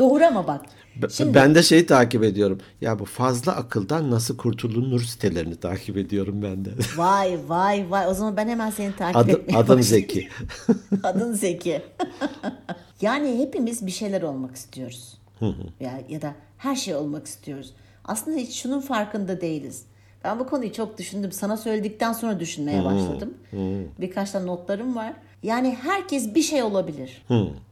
Doğru 0.00 0.24
ama 0.24 0.46
bak. 0.46 0.60
Ben- 1.02 1.08
Şimdi 1.08 1.34
Ben 1.34 1.54
de 1.54 1.62
şeyi 1.62 1.86
takip 1.86 2.24
ediyorum. 2.24 2.58
Ya 2.80 2.98
bu 2.98 3.04
fazla 3.04 3.56
akıldan 3.56 4.10
nasıl 4.10 4.36
kurtulunur 4.36 5.00
sitelerini 5.00 5.56
takip 5.56 5.96
ediyorum 5.96 6.42
ben 6.42 6.64
de. 6.64 6.70
vay 6.96 7.38
vay 7.48 7.90
vay 7.90 8.06
o 8.08 8.14
zaman 8.14 8.36
ben 8.36 8.48
hemen 8.48 8.70
seni 8.70 8.96
takip 8.96 9.16
Adı, 9.16 9.30
etmeye 9.30 9.56
adım. 9.56 9.82
Zeki. 9.82 10.28
Adın 11.02 11.32
Zeki. 11.32 11.82
yani 13.00 13.38
hepimiz 13.38 13.86
bir 13.86 13.90
şeyler 13.90 14.22
olmak 14.22 14.56
istiyoruz. 14.56 15.18
ya, 15.80 16.00
ya 16.08 16.22
da 16.22 16.34
her 16.58 16.76
şey 16.76 16.94
olmak 16.94 17.26
istiyoruz. 17.26 17.72
Aslında 18.04 18.36
hiç 18.36 18.62
şunun 18.62 18.80
farkında 18.80 19.40
değiliz. 19.40 19.82
Ben 20.24 20.38
bu 20.38 20.46
konuyu 20.46 20.72
çok 20.72 20.98
düşündüm. 20.98 21.32
Sana 21.32 21.56
söyledikten 21.56 22.12
sonra 22.12 22.40
düşünmeye 22.40 22.84
başladım. 22.84 23.34
Birkaç 24.00 24.30
tane 24.30 24.46
notlarım 24.46 24.96
var. 24.96 25.12
Yani 25.42 25.76
herkes 25.82 26.34
bir 26.34 26.42
şey 26.42 26.62
olabilir. 26.62 27.22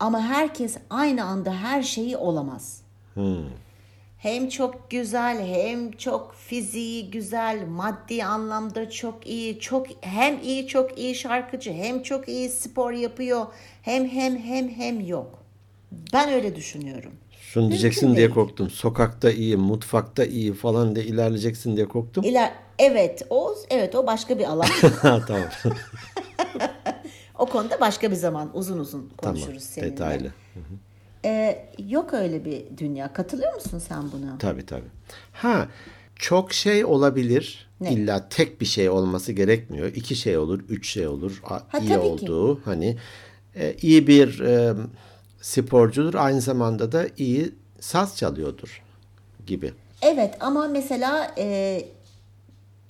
Ama 0.01 0.21
herkes 0.23 0.77
aynı 0.91 1.25
anda 1.25 1.55
her 1.55 1.83
şeyi 1.83 2.17
olamaz. 2.17 2.83
Hem 4.19 4.49
çok 4.49 4.91
güzel, 4.91 5.47
hem 5.47 5.93
çok 5.93 6.35
fiziği 6.35 7.11
güzel, 7.11 7.67
maddi 7.69 8.25
anlamda 8.25 8.91
çok 8.91 9.27
iyi, 9.27 9.61
çok 9.61 9.87
hem 10.01 10.43
iyi 10.43 10.67
çok 10.67 10.99
iyi 10.99 11.15
şarkıcı, 11.15 11.73
hem 11.73 12.03
çok 12.03 12.29
iyi 12.29 12.49
spor 12.49 12.93
yapıyor, 12.93 13.47
hem 13.83 14.09
hem 14.09 14.39
hem 14.39 14.69
hem 14.69 15.07
yok. 15.07 15.39
Ben 16.13 16.33
öyle 16.33 16.57
düşünüyorum. 16.57 17.13
Şunu 17.41 17.69
diyeceksin 17.71 18.07
diye 18.07 18.17
değil. 18.17 18.31
korktum. 18.31 18.71
Sokakta 18.71 19.31
iyi, 19.31 19.57
mutfakta 19.57 20.25
iyi 20.25 20.55
falan 20.55 20.97
diye 20.97 21.05
ilerleyeceksin 21.05 21.77
diye 21.77 21.89
korktum. 21.89 22.25
İler 22.25 22.53
evet 22.79 23.23
o 23.31 23.55
evet 23.71 23.95
o 23.95 24.07
başka 24.07 24.39
bir 24.39 24.45
alan. 24.45 24.69
tamam. 25.03 25.49
o 27.39 27.47
konuda 27.47 27.81
başka 27.81 28.11
bir 28.11 28.17
zaman 28.17 28.51
uzun 28.55 28.79
uzun 28.79 29.11
tamam. 29.17 29.37
konuşuruz 29.37 29.63
seninle. 29.63 29.93
Detaylı. 29.93 30.33
Ee, 31.25 31.69
yok 31.89 32.15
öyle 32.15 32.45
bir 32.45 32.79
dünya. 32.79 33.13
Katılıyor 33.13 33.55
musun 33.55 33.79
sen 33.79 34.13
buna? 34.13 34.39
Tabii 34.39 34.67
tabii. 34.67 34.89
Ha 35.33 35.69
çok 36.17 36.53
şey 36.53 36.85
olabilir. 36.85 37.69
Ne? 37.81 37.93
İlla 37.93 38.29
tek 38.29 38.61
bir 38.61 38.67
şey 38.67 38.91
olması 38.91 39.33
gerekmiyor. 39.33 39.87
İki 39.87 40.17
şey 40.17 40.39
olur, 40.39 40.61
üç 40.69 40.89
şey 40.89 41.07
olur. 41.09 41.41
Ha, 41.45 41.63
iyi 41.81 41.89
tabii 41.89 41.89
ki. 41.89 41.99
olduğu 41.99 42.61
hani 42.65 42.99
e, 43.57 43.75
iyi 43.83 44.07
bir 44.07 44.41
e, 44.41 44.75
sporcudur. 45.41 46.15
Aynı 46.15 46.41
zamanda 46.41 46.93
da 46.93 47.07
iyi 47.17 47.55
saz 47.81 48.17
çalıyordur 48.17 48.83
gibi. 49.47 49.73
Evet 50.03 50.35
ama 50.41 50.69
mesela 50.69 51.35
e, 51.39 51.85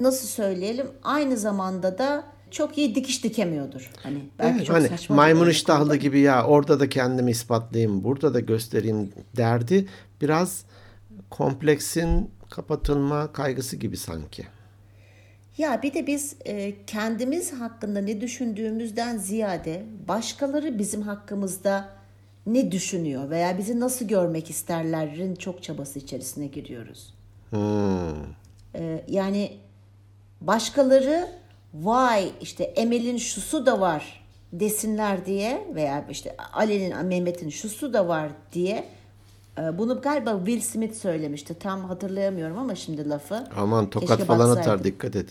nasıl 0.01 0.29
söyleyelim 0.29 0.87
aynı 1.03 1.37
zamanda 1.37 1.99
da 1.99 2.25
çok 2.51 2.79
iyi 2.79 2.95
dikiş 2.95 3.25
dikemiyordur. 3.25 3.91
Hani 4.03 4.19
belki 4.39 4.57
Evet, 4.57 4.67
çok 4.67 4.77
hani 4.77 4.89
saçma 4.89 5.17
maymun 5.17 5.49
iştahlı 5.49 5.97
gibi 5.97 6.21
ya 6.21 6.45
orada 6.45 6.81
da 6.81 6.89
kendimi 6.89 7.31
ispatlayayım, 7.31 8.05
burada 8.05 8.35
da 8.35 8.41
göstereyim 8.41 9.13
derdi. 9.37 9.87
Biraz 10.21 10.65
kompleksin 11.31 12.31
kapatılma 12.51 13.33
kaygısı 13.33 13.77
gibi 13.77 13.97
sanki. 13.97 14.47
Ya 15.59 15.83
bir 15.83 15.95
de 15.95 16.07
biz 16.07 16.37
e, 16.45 16.75
kendimiz 16.87 17.53
hakkında 17.53 18.01
ne 18.01 18.21
düşündüğümüzden 18.21 19.17
ziyade 19.17 19.85
başkaları 20.09 20.79
bizim 20.79 21.03
hakkımızda 21.03 21.89
ne 22.47 22.73
düşünüyor 22.73 23.31
veya 23.31 23.59
bizi 23.59 23.81
nasıl 23.81 24.09
görmek 24.09 24.51
isterlerin 24.51 25.35
çok 25.35 25.63
çabası 25.63 25.99
içerisine 25.99 26.47
giriyoruz. 26.47 27.15
Hmm. 27.51 27.59
E, 28.75 29.05
yani 29.09 29.57
başkaları 30.41 31.29
vay 31.75 32.31
işte 32.41 32.65
Emel'in 32.65 33.19
şusu 33.19 33.67
da 33.67 33.81
var 33.81 34.25
desinler 34.53 35.27
diye 35.27 35.67
veya 35.75 36.05
işte 36.11 36.37
Ali'nin 36.53 37.07
Mehmet'in 37.07 37.51
şusu 37.51 37.93
da 37.93 38.09
var 38.09 38.29
diye 38.53 38.85
e, 39.59 39.79
bunu 39.79 40.01
galiba 40.01 40.39
Will 40.39 40.61
Smith 40.61 40.95
söylemişti. 40.95 41.55
Tam 41.59 41.85
hatırlayamıyorum 41.85 42.59
ama 42.59 42.75
şimdi 42.75 43.09
lafı. 43.09 43.45
Aman 43.57 43.91
tokat 43.91 44.09
Keşke 44.09 44.25
falan 44.25 44.49
baksaydım. 44.49 44.73
atar 44.73 44.85
dikkat 44.85 45.17
et. 45.17 45.29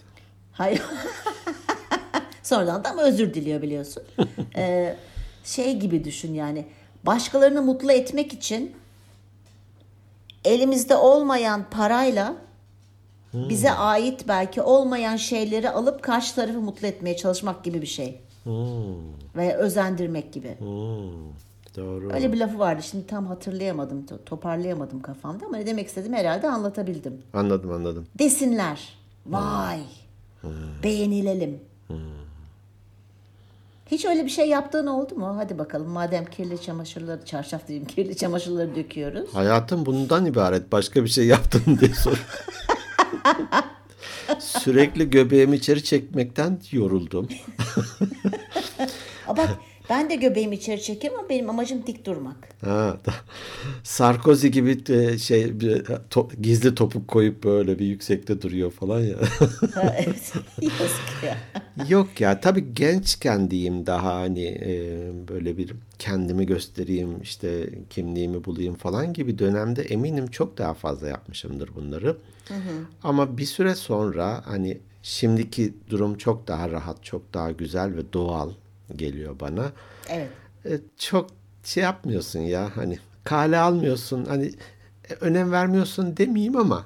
Hayır. 0.54 0.82
Sonradan 2.44 2.84
da 2.84 2.90
ama 2.90 3.02
özür 3.02 3.34
diliyor 3.34 3.62
biliyorsun. 3.62 4.04
Ee, 4.56 4.96
şey 5.44 5.80
gibi 5.80 6.04
düşün 6.04 6.34
yani. 6.34 6.66
Başkalarını 7.04 7.62
mutlu 7.62 7.92
etmek 7.92 8.34
için 8.34 8.76
elimizde 10.46 10.96
olmayan 10.96 11.66
parayla 11.72 12.36
bize 13.34 13.72
ait 13.72 14.28
belki 14.28 14.62
olmayan 14.62 15.16
şeyleri 15.16 15.70
alıp 15.70 16.02
karşı 16.02 16.36
tarafı 16.36 16.62
mutlu 16.62 16.88
etmeye 16.88 17.16
çalışmak 17.18 17.64
gibi 17.64 17.82
bir 17.82 17.88
şey. 17.88 18.22
Veya 19.36 19.58
özendirmek 19.58 20.34
gibi. 20.34 20.56
Hmm. 20.60 20.68
Doğru. 21.78 22.14
Öyle 22.14 22.34
bir 22.34 22.38
lafı 22.38 22.60
vardı. 22.60 22.82
Şimdi 22.84 23.08
tam 23.08 23.28
hatırlayamadım, 23.28 24.06
to- 24.06 24.24
toparlayamadım 24.26 25.02
kafamda 25.02 25.46
ama 25.46 25.58
ne 25.58 25.66
demek 25.66 25.88
istedim 25.88 26.14
herhalde 26.14 26.50
anlatabildim. 26.50 27.22
Anladım 27.34 27.72
anladım. 27.72 28.08
desinler. 28.20 28.98
Vay. 29.26 29.80
Beğenilelim. 30.84 31.60
Hiç 33.92 34.06
öyle 34.06 34.26
bir 34.26 34.30
şey 34.30 34.50
yaptığın 34.50 34.88
oldu 34.88 35.16
mu? 35.16 35.34
Hadi 35.38 35.58
bakalım 35.60 35.90
madem 35.90 36.26
kirli 36.26 36.62
çamaşırları, 36.62 37.26
çarşaf 37.26 37.68
diyeyim 37.68 37.88
kirli 37.88 38.18
çamaşırları 38.18 38.76
döküyoruz. 38.76 39.36
Hayatım 39.36 39.86
bundan 39.86 40.26
ibaret. 40.26 40.72
Başka 40.72 41.04
bir 41.04 41.10
şey 41.10 41.28
yaptın 41.28 41.78
diye 41.82 41.94
sor. 41.94 42.26
Sürekli 44.40 45.10
göbeğimi 45.10 45.56
içeri 45.56 45.84
çekmekten 45.84 46.62
yoruldum. 46.72 47.28
Bak 49.28 49.50
ben 49.90 50.10
de 50.10 50.16
göbeğimi 50.16 50.56
içeri 50.56 50.82
çekiyorum 50.82 51.20
ama 51.20 51.30
benim 51.30 51.50
amacım 51.50 51.86
dik 51.88 52.06
durmak. 52.06 52.36
Ha, 52.66 52.98
Sarkozy 53.84 54.48
gibi 54.48 54.78
e, 54.90 55.18
şey 55.18 55.60
bir 55.60 55.86
to- 55.86 56.42
gizli 56.42 56.76
topuk 56.76 57.08
koyup 57.08 57.44
böyle 57.44 57.80
bir 57.80 57.86
yüksekte 57.86 58.42
duruyor 58.42 58.72
falan 58.72 59.00
ya. 59.00 59.18
Ha, 59.74 59.96
evet. 59.98 60.34
Yazık 60.62 61.24
ya. 61.26 61.38
Yok 61.90 62.22
ya 62.22 62.40
tabii 62.40 62.74
gençken 62.74 63.52
diyeyim 63.52 63.86
daha 63.86 64.16
hani 64.16 64.46
e, 64.46 64.72
böyle 65.28 65.58
bir 65.58 65.74
kendimi 66.00 66.46
göstereyim 66.46 67.22
işte 67.22 67.70
kimliğimi 67.90 68.44
bulayım 68.46 68.76
falan 68.76 69.14
gibi 69.14 69.40
dönemde 69.40 69.82
eminim 69.82 70.28
çok 70.28 70.58
daha 70.58 70.74
fazla 70.74 71.08
yapmışımdır 71.08 71.70
bunları. 71.76 72.18
Ama 73.04 73.38
bir 73.38 73.46
süre 73.46 73.76
sonra 73.76 74.42
hani 74.46 74.78
şimdiki 75.04 75.74
durum 75.90 76.18
çok 76.18 76.48
daha 76.48 76.70
rahat, 76.72 77.04
çok 77.04 77.34
daha 77.34 77.52
güzel 77.52 77.96
ve 77.96 78.14
doğal 78.14 78.52
geliyor 78.96 79.40
bana. 79.40 79.72
Evet. 80.10 80.30
E, 80.66 80.80
çok 80.98 81.30
şey 81.64 81.84
yapmıyorsun 81.84 82.40
ya 82.40 82.72
hani 82.78 83.00
kale 83.24 83.58
almıyorsun 83.58 84.26
hani 84.26 84.46
e, 85.10 85.14
önem 85.22 85.52
vermiyorsun 85.52 86.18
demeyeyim 86.18 86.58
ama 86.58 86.86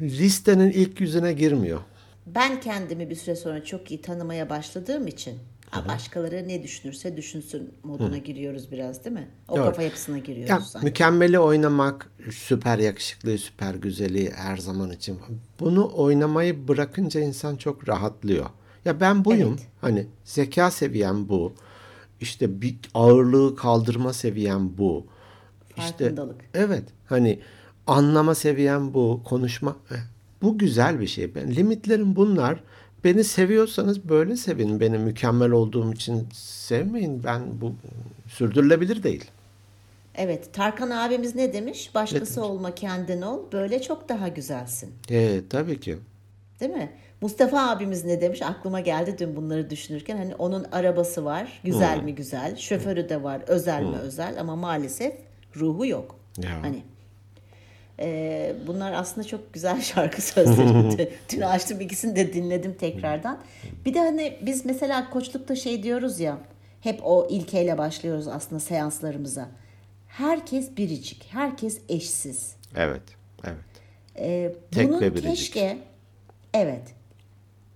listenin 0.00 0.70
ilk 0.70 1.00
yüzüne 1.00 1.32
girmiyor. 1.32 1.80
ben 2.26 2.60
kendimi 2.60 3.10
bir 3.10 3.14
süre 3.14 3.36
sonra 3.36 3.64
çok 3.64 3.90
iyi 3.90 4.02
tanımaya 4.02 4.50
başladığım 4.50 5.06
için 5.06 5.38
ha, 5.70 5.88
başkaları 5.88 6.48
ne 6.48 6.62
düşünürse 6.62 7.16
düşünsün 7.16 7.74
moduna 7.82 8.18
giriyoruz 8.18 8.72
biraz 8.72 9.04
değil 9.04 9.16
mi? 9.16 9.28
O 9.48 9.56
Doğru. 9.56 9.64
kafa 9.64 9.82
yapısına 9.82 10.18
giriyoruz 10.18 10.50
Ya, 10.50 10.60
sanki. 10.60 10.86
mükemmeli 10.86 11.38
oynamak, 11.38 12.10
süper 12.32 12.78
yakışıklı, 12.78 13.38
süper 13.38 13.74
güzeli 13.74 14.30
her 14.32 14.56
zaman 14.56 14.90
için. 14.90 15.18
Bunu 15.60 15.90
oynamayı 15.94 16.68
bırakınca 16.68 17.20
insan 17.20 17.56
çok 17.56 17.88
rahatlıyor. 17.88 18.46
Ya 18.86 19.00
ben 19.00 19.24
buyum. 19.24 19.48
Evet. 19.48 19.66
Hani 19.80 20.06
zeka 20.24 20.70
seviyem 20.70 21.28
bu. 21.28 21.52
İşte 22.20 22.62
bir 22.62 22.76
ağırlığı 22.94 23.56
kaldırma 23.56 24.12
seviyem 24.12 24.78
bu. 24.78 25.06
İşte 25.76 26.14
evet. 26.54 26.84
Hani 27.06 27.38
anlama 27.86 28.34
seviyem 28.34 28.94
bu, 28.94 29.20
konuşma 29.24 29.76
eh, 29.90 29.96
bu 30.42 30.58
güzel 30.58 31.00
bir 31.00 31.06
şey. 31.06 31.34
Ben 31.34 31.54
limitlerim 31.54 32.16
bunlar. 32.16 32.62
Beni 33.04 33.24
seviyorsanız 33.24 34.08
böyle 34.08 34.36
sevin. 34.36 34.80
Beni 34.80 34.98
mükemmel 34.98 35.50
olduğum 35.50 35.92
için 35.92 36.28
sevmeyin. 36.32 37.24
Ben 37.24 37.60
bu 37.60 37.72
sürdürülebilir 38.28 39.02
değil. 39.02 39.24
Evet 40.14 40.54
Tarkan 40.54 40.90
abimiz 40.90 41.34
ne 41.34 41.52
demiş? 41.52 41.90
Başkası 41.94 42.44
olma 42.44 42.74
kendin 42.74 43.22
ol 43.22 43.40
böyle 43.52 43.82
çok 43.82 44.08
daha 44.08 44.28
güzelsin. 44.28 44.94
E, 45.10 45.40
tabii 45.50 45.80
ki. 45.80 45.98
Değil 46.60 46.70
mi? 46.70 46.90
Mustafa 47.20 47.70
abimiz 47.70 48.04
ne 48.04 48.20
demiş? 48.20 48.42
Aklıma 48.42 48.80
geldi 48.80 49.16
dün 49.18 49.36
bunları 49.36 49.70
düşünürken. 49.70 50.16
Hani 50.16 50.34
onun 50.34 50.64
arabası 50.72 51.24
var. 51.24 51.60
Güzel 51.64 52.02
mi 52.02 52.14
güzel. 52.14 52.56
Şoförü 52.56 53.08
de 53.08 53.22
var. 53.22 53.42
Özel 53.46 53.82
mi 53.82 53.96
özel. 53.96 54.40
Ama 54.40 54.56
maalesef 54.56 55.14
ruhu 55.56 55.86
yok. 55.86 56.16
Ya. 56.42 56.62
Hani 56.62 56.82
e, 58.00 58.54
bunlar 58.66 58.92
aslında 58.92 59.26
çok 59.26 59.52
güzel 59.52 59.80
şarkı 59.82 60.22
sözleri. 60.22 61.12
Dün 61.32 61.40
açtım 61.40 61.80
ikisini 61.80 62.16
de 62.16 62.32
dinledim 62.32 62.74
tekrardan. 62.74 63.38
Bir 63.84 63.94
de 63.94 63.98
hani 64.00 64.38
biz 64.42 64.64
mesela 64.64 65.10
koçlukta 65.10 65.56
şey 65.56 65.82
diyoruz 65.82 66.20
ya. 66.20 66.38
Hep 66.80 67.00
o 67.04 67.26
ilkeyle 67.30 67.78
başlıyoruz 67.78 68.28
aslında 68.28 68.60
seanslarımıza. 68.60 69.48
Herkes 70.08 70.76
biricik. 70.76 71.28
Herkes 71.30 71.80
eşsiz. 71.88 72.56
Evet. 72.76 73.02
Evet. 73.44 74.56
Tek 74.70 74.88
bunun 74.88 75.00
ve 75.00 75.14
biricik. 75.14 75.30
keşke 75.30 75.78
evet 76.56 76.94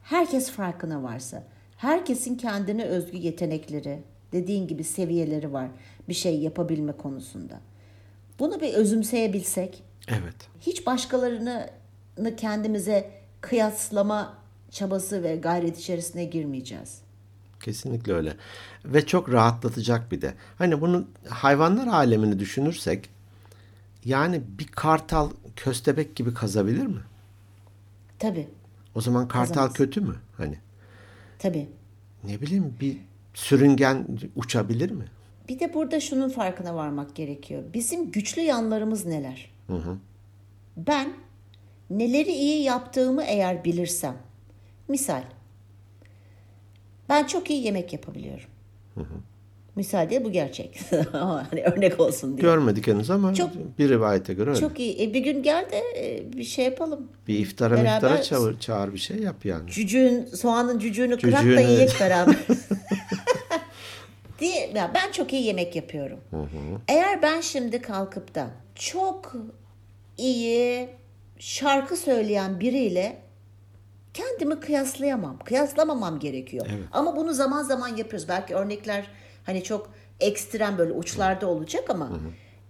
herkes 0.03 0.51
farkına 0.51 1.03
varsa 1.03 1.45
herkesin 1.77 2.37
kendine 2.37 2.85
özgü 2.85 3.17
yetenekleri 3.17 4.03
dediğin 4.33 4.67
gibi 4.67 4.85
seviyeleri 4.85 5.53
var 5.53 5.69
bir 6.09 6.15
şey 6.15 6.41
yapabilme 6.41 6.93
konusunda. 6.93 7.61
Bunu 8.39 8.61
bir 8.61 8.75
özümseyebilsek 8.75 9.83
Evet. 10.09 10.35
hiç 10.61 10.87
başkalarını 10.87 11.71
kendimize 12.37 13.11
kıyaslama 13.41 14.39
çabası 14.71 15.23
ve 15.23 15.37
gayret 15.37 15.79
içerisine 15.79 16.25
girmeyeceğiz. 16.25 16.99
Kesinlikle 17.61 18.13
öyle. 18.13 18.37
Ve 18.85 19.07
çok 19.07 19.33
rahatlatacak 19.33 20.13
bir 20.13 20.23
de. 20.23 20.35
Hani 20.59 20.81
bunu 20.81 21.05
hayvanlar 21.29 21.87
alemini 21.87 22.39
düşünürsek 22.39 23.11
yani 24.05 24.43
bir 24.59 24.67
kartal 24.67 25.31
köstebek 25.57 26.17
gibi 26.17 26.35
kazabilir 26.35 26.87
mi? 26.87 27.01
Tabii, 28.19 28.49
O 28.95 29.01
zaman 29.01 29.29
kartal 29.29 29.55
Kazamaz. 29.55 29.73
kötü 29.73 30.01
mü? 30.01 30.17
Hani 30.37 30.59
tabii. 31.39 31.69
ne 32.25 32.41
bileyim 32.41 32.75
bir 32.81 32.97
sürüngen 33.35 34.07
uçabilir 34.37 34.91
mi? 34.91 35.05
Bir 35.49 35.61
de 35.61 35.75
burada 35.75 36.01
şunun 36.01 36.29
farkına 36.29 36.75
varmak 36.75 37.15
gerekiyor. 37.17 37.63
Bizim 37.75 38.11
güçlü 38.11 38.43
yanlarımız 38.43 39.07
neler? 39.07 39.51
Ben 40.77 41.13
neleri 41.91 42.33
iyi 42.33 42.63
yaptığımı 42.63 43.23
eğer 43.23 43.65
bilirsem. 43.65 44.17
Misal. 44.89 45.23
Ben 47.09 47.27
çok 47.27 47.51
iyi 47.51 47.65
yemek 47.65 47.93
yapabiliyorum. 47.93 48.49
Misal 48.97 49.05
değil 49.77 50.25
bu 50.25 50.33
gerçek. 50.33 50.81
hani 51.13 51.63
örnek 51.65 52.01
olsun 52.01 52.37
diye. 52.37 52.43
Görmedik 52.43 52.87
henüz 52.87 53.11
ama 53.11 53.35
Çok- 53.35 53.79
bir 53.79 53.89
rivayete 53.89 54.35
göre 54.35 54.51
öyle. 54.51 54.61
Çok 54.61 54.81
iyi. 54.81 55.03
E, 55.03 55.15
bir 55.15 55.21
gün 55.21 55.43
gel 55.43 55.67
de 55.73 55.83
e, 55.97 56.33
bir 56.33 56.45
şey 56.45 56.65
yapalım. 56.65 57.09
bir 57.29 57.39
iftara 57.39 57.75
Beraber- 57.75 57.95
miftara 57.95 58.23
çağır, 58.23 58.59
çağır 58.61 58.93
bir 58.93 58.99
şey 58.99 59.17
yap 59.17 59.45
yani. 59.45 59.71
Cücüğün, 59.71 60.25
soğanın 60.27 60.79
cücüğünü 60.79 61.19
kırak 61.19 61.39
da 61.39 61.43
Cücüğünü- 61.43 61.71
yiyek 61.71 61.97
beraber. 62.01 62.37
diye 64.41 64.71
ya 64.75 64.91
ben 64.95 65.13
çok 65.13 65.33
iyi 65.33 65.43
yemek 65.47 65.77
yapıyorum. 65.77 66.19
Eğer 66.89 67.23
ben 67.23 67.41
şimdi 67.41 67.83
kalkıp 67.83 68.35
da 68.35 68.47
çok 68.75 69.33
iyi 70.19 70.89
şarkı 71.39 71.97
söyleyen 71.97 72.61
biriyle 72.61 73.17
kendimi 74.15 74.61
kıyaslayamam. 74.61 75.39
Kıyaslamamam 75.39 76.19
gerekiyor. 76.19 76.67
Ama 76.93 77.17
bunu 77.17 77.33
zaman 77.35 77.63
zaman 77.63 77.89
yapıyoruz. 77.89 78.29
Belki 78.29 78.55
örnekler 78.55 79.07
hani 79.45 79.63
çok 79.65 79.91
ekstrem 80.21 80.79
böyle 80.79 80.93
uçlarda 80.93 81.47
olacak 81.47 81.91
ama 81.91 82.11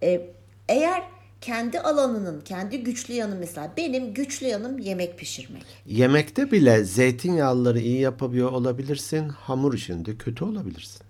e, 0.03 0.31
eğer 0.69 1.03
kendi 1.41 1.81
alanının, 1.81 2.41
kendi 2.41 2.83
güçlü 2.83 3.15
yanı 3.15 3.35
mesela 3.35 3.73
benim 3.77 4.15
güçlü 4.15 4.47
yanım 4.47 4.79
yemek 4.79 5.19
pişirmek. 5.19 5.65
Yemekte 5.87 6.51
bile 6.51 6.85
zeytinyağlıları 6.85 7.79
iyi 7.81 8.01
yapabiliyor 8.01 8.53
olabilirsin. 8.53 9.29
Hamur 9.29 9.75
işinde 9.75 10.17
kötü 10.17 10.45
olabilirsin. 10.45 11.01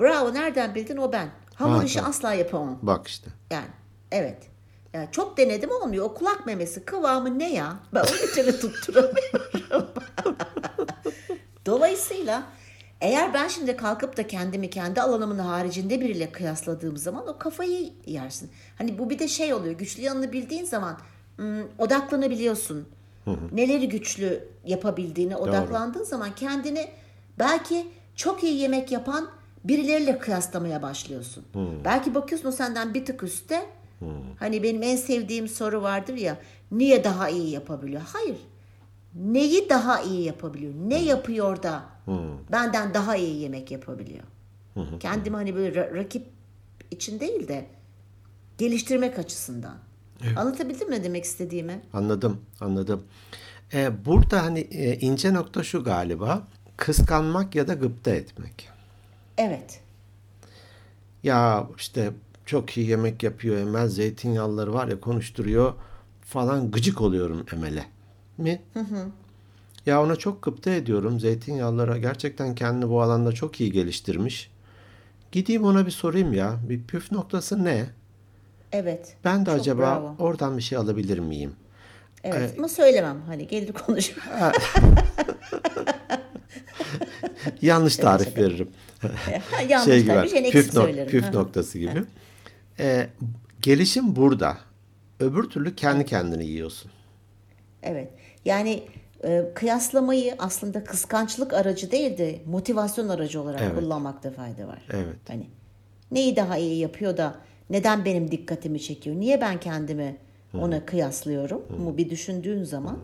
Bravo 0.00 0.34
nereden 0.34 0.74
bildin 0.74 0.96
o 0.96 1.12
ben. 1.12 1.28
Hamur 1.54 1.76
Ha, 1.76 1.84
işi 1.84 1.94
tamam. 1.94 2.10
asla 2.10 2.34
yapamam. 2.34 2.78
Bak 2.82 3.08
işte. 3.08 3.30
Yani 3.50 3.66
evet. 4.12 4.38
Yani 4.92 5.08
çok 5.12 5.36
denedim 5.36 5.70
olmuyor. 5.70 6.04
O 6.04 6.14
kulak 6.14 6.46
memesi 6.46 6.84
kıvamı 6.84 7.38
ne 7.38 7.52
ya? 7.54 7.76
Ben 7.94 8.00
onu 8.00 8.32
türlü 8.34 8.52
tutturamıyorum. 8.60 9.86
Dolayısıyla 11.66 12.42
eğer 13.00 13.34
ben 13.34 13.48
şimdi 13.48 13.76
kalkıp 13.76 14.16
da 14.16 14.26
kendimi 14.26 14.70
kendi 14.70 15.00
alanımın 15.00 15.38
haricinde 15.38 16.00
biriyle 16.00 16.32
kıyasladığım 16.32 16.96
zaman 16.96 17.28
o 17.28 17.38
kafayı 17.38 17.92
yersin. 18.06 18.50
Hani 18.78 18.98
bu 18.98 19.10
bir 19.10 19.18
de 19.18 19.28
şey 19.28 19.54
oluyor. 19.54 19.74
Güçlü 19.74 20.02
yanını 20.02 20.32
bildiğin 20.32 20.64
zaman 20.64 20.98
ım, 21.38 21.68
odaklanabiliyorsun. 21.78 22.88
Neleri 23.52 23.88
güçlü 23.88 24.48
yapabildiğine 24.64 25.36
odaklandığın 25.36 26.04
zaman 26.04 26.34
kendini 26.34 26.88
belki 27.38 27.86
çok 28.16 28.44
iyi 28.44 28.58
yemek 28.58 28.92
yapan 28.92 29.28
birileriyle 29.64 30.18
kıyaslamaya 30.18 30.82
başlıyorsun. 30.82 31.44
Belki 31.84 32.14
bakıyorsun 32.14 32.48
o 32.48 32.52
senden 32.52 32.94
bir 32.94 33.04
tık 33.04 33.22
üstte. 33.22 33.66
Hani 34.38 34.62
benim 34.62 34.82
en 34.82 34.96
sevdiğim 34.96 35.48
soru 35.48 35.82
vardır 35.82 36.14
ya. 36.14 36.36
Niye 36.72 37.04
daha 37.04 37.28
iyi 37.28 37.50
yapabiliyor? 37.50 38.02
Hayır. 38.12 38.36
Neyi 39.14 39.68
daha 39.68 40.00
iyi 40.00 40.24
yapabiliyor? 40.24 40.72
Ne 40.86 41.02
yapıyor 41.02 41.62
da 41.62 41.82
benden 42.52 42.94
daha 42.94 43.16
iyi 43.16 43.40
yemek 43.40 43.70
yapabiliyor? 43.70 44.24
Kendimi 45.00 45.36
hani 45.36 45.54
böyle 45.54 45.80
ra- 45.80 45.94
rakip 45.94 46.26
için 46.90 47.20
değil 47.20 47.48
de 47.48 47.66
geliştirmek 48.58 49.18
açısından. 49.18 49.76
Anlatabildim 50.36 50.90
mi 50.90 51.04
demek 51.04 51.24
istediğimi? 51.24 51.80
Anladım, 51.92 52.40
anladım. 52.60 53.02
Ee, 53.74 54.04
burada 54.04 54.42
hani 54.42 54.60
e, 54.60 54.98
ince 54.98 55.34
nokta 55.34 55.62
şu 55.62 55.84
galiba. 55.84 56.48
Kıskanmak 56.76 57.54
ya 57.54 57.68
da 57.68 57.74
gıpta 57.74 58.10
etmek. 58.10 58.68
Evet. 59.38 59.80
Ya 61.22 61.66
işte 61.76 62.12
çok 62.46 62.76
iyi 62.76 62.88
yemek 62.88 63.22
yapıyor 63.22 63.56
Emel, 63.56 63.88
zeytinyağlıları 63.88 64.74
var 64.74 64.88
ya 64.88 65.00
konuşturuyor 65.00 65.74
falan 66.20 66.70
gıcık 66.70 67.00
oluyorum 67.00 67.46
Emel'e. 67.52 67.86
Mi? 68.38 68.62
Ya 69.86 70.02
ona 70.02 70.16
çok 70.16 70.42
gıpta 70.42 70.70
ediyorum. 70.70 71.20
Zeytinyağlılara 71.20 71.98
gerçekten 71.98 72.54
kendini 72.54 72.90
bu 72.90 73.02
alanda 73.02 73.32
çok 73.32 73.60
iyi 73.60 73.72
geliştirmiş. 73.72 74.50
Gideyim 75.32 75.64
ona 75.64 75.86
bir 75.86 75.90
sorayım 75.90 76.32
ya. 76.32 76.56
Bir 76.68 76.82
püf 76.82 77.12
noktası 77.12 77.64
ne? 77.64 77.86
Evet. 78.72 79.16
Ben 79.24 79.46
de 79.46 79.50
Çok 79.50 79.60
acaba 79.60 79.82
bravo. 79.82 80.14
oradan 80.18 80.56
bir 80.56 80.62
şey 80.62 80.78
alabilir 80.78 81.18
miyim? 81.18 81.52
Evet. 82.24 82.54
Ama 82.58 82.68
söylemem. 82.68 83.22
Hani 83.26 83.46
gelir 83.48 83.72
konuş. 83.72 84.12
Yanlış 87.62 87.96
tarif 87.96 88.36
veririm. 88.36 88.68
Yanlış 89.68 89.84
şey 89.88 90.02
gibi. 90.02 90.28
Şey 90.28 90.50
püf, 90.50 90.74
nok- 90.74 90.84
söylerim. 90.84 91.10
püf 91.10 91.34
noktası 91.34 91.78
gibi. 91.78 92.04
Ee, 92.78 93.06
gelişim 93.62 94.16
burada. 94.16 94.58
Öbür 95.20 95.42
türlü 95.44 95.74
kendi 95.76 96.06
kendini 96.06 96.46
yiyorsun. 96.46 96.90
Evet. 97.82 98.10
Yani 98.44 98.70
e, 98.72 98.82
kıyaslamayı 99.54 100.34
aslında 100.38 100.84
kıskançlık 100.84 101.52
aracı 101.52 101.90
değil 101.90 102.18
de 102.18 102.38
motivasyon 102.46 103.08
aracı 103.08 103.42
olarak 103.42 103.60
Evet. 103.64 103.74
kullanmakta 103.78 104.30
fayda 104.30 104.68
var. 104.68 104.82
Evet. 104.92 105.16
Hani 105.28 105.46
neyi 106.10 106.36
daha 106.36 106.56
iyi 106.56 106.78
yapıyor 106.78 107.16
da 107.16 107.34
neden 107.70 108.04
benim 108.04 108.30
dikkatimi 108.30 108.80
çekiyor? 108.80 109.16
Niye 109.16 109.40
ben 109.40 109.60
kendimi 109.60 110.16
ona 110.54 110.86
kıyaslıyorum? 110.86 111.62
Bu 111.78 111.96
bir 111.96 112.10
düşündüğün 112.10 112.64
zaman 112.64 112.98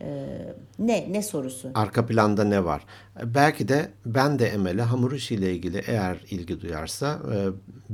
e, 0.00 0.36
ne 0.78 1.12
ne 1.12 1.22
sorusu? 1.22 1.70
Arka 1.74 2.06
planda 2.06 2.44
ne 2.44 2.64
var? 2.64 2.84
Belki 3.24 3.68
de 3.68 3.88
ben 4.06 4.38
de 4.38 4.46
Emel'e 4.46 4.82
hamur 4.82 5.12
işiyle 5.12 5.52
ilgili 5.52 5.82
eğer 5.86 6.24
ilgi 6.30 6.60
duyarsa 6.60 7.20
e, 7.34 7.36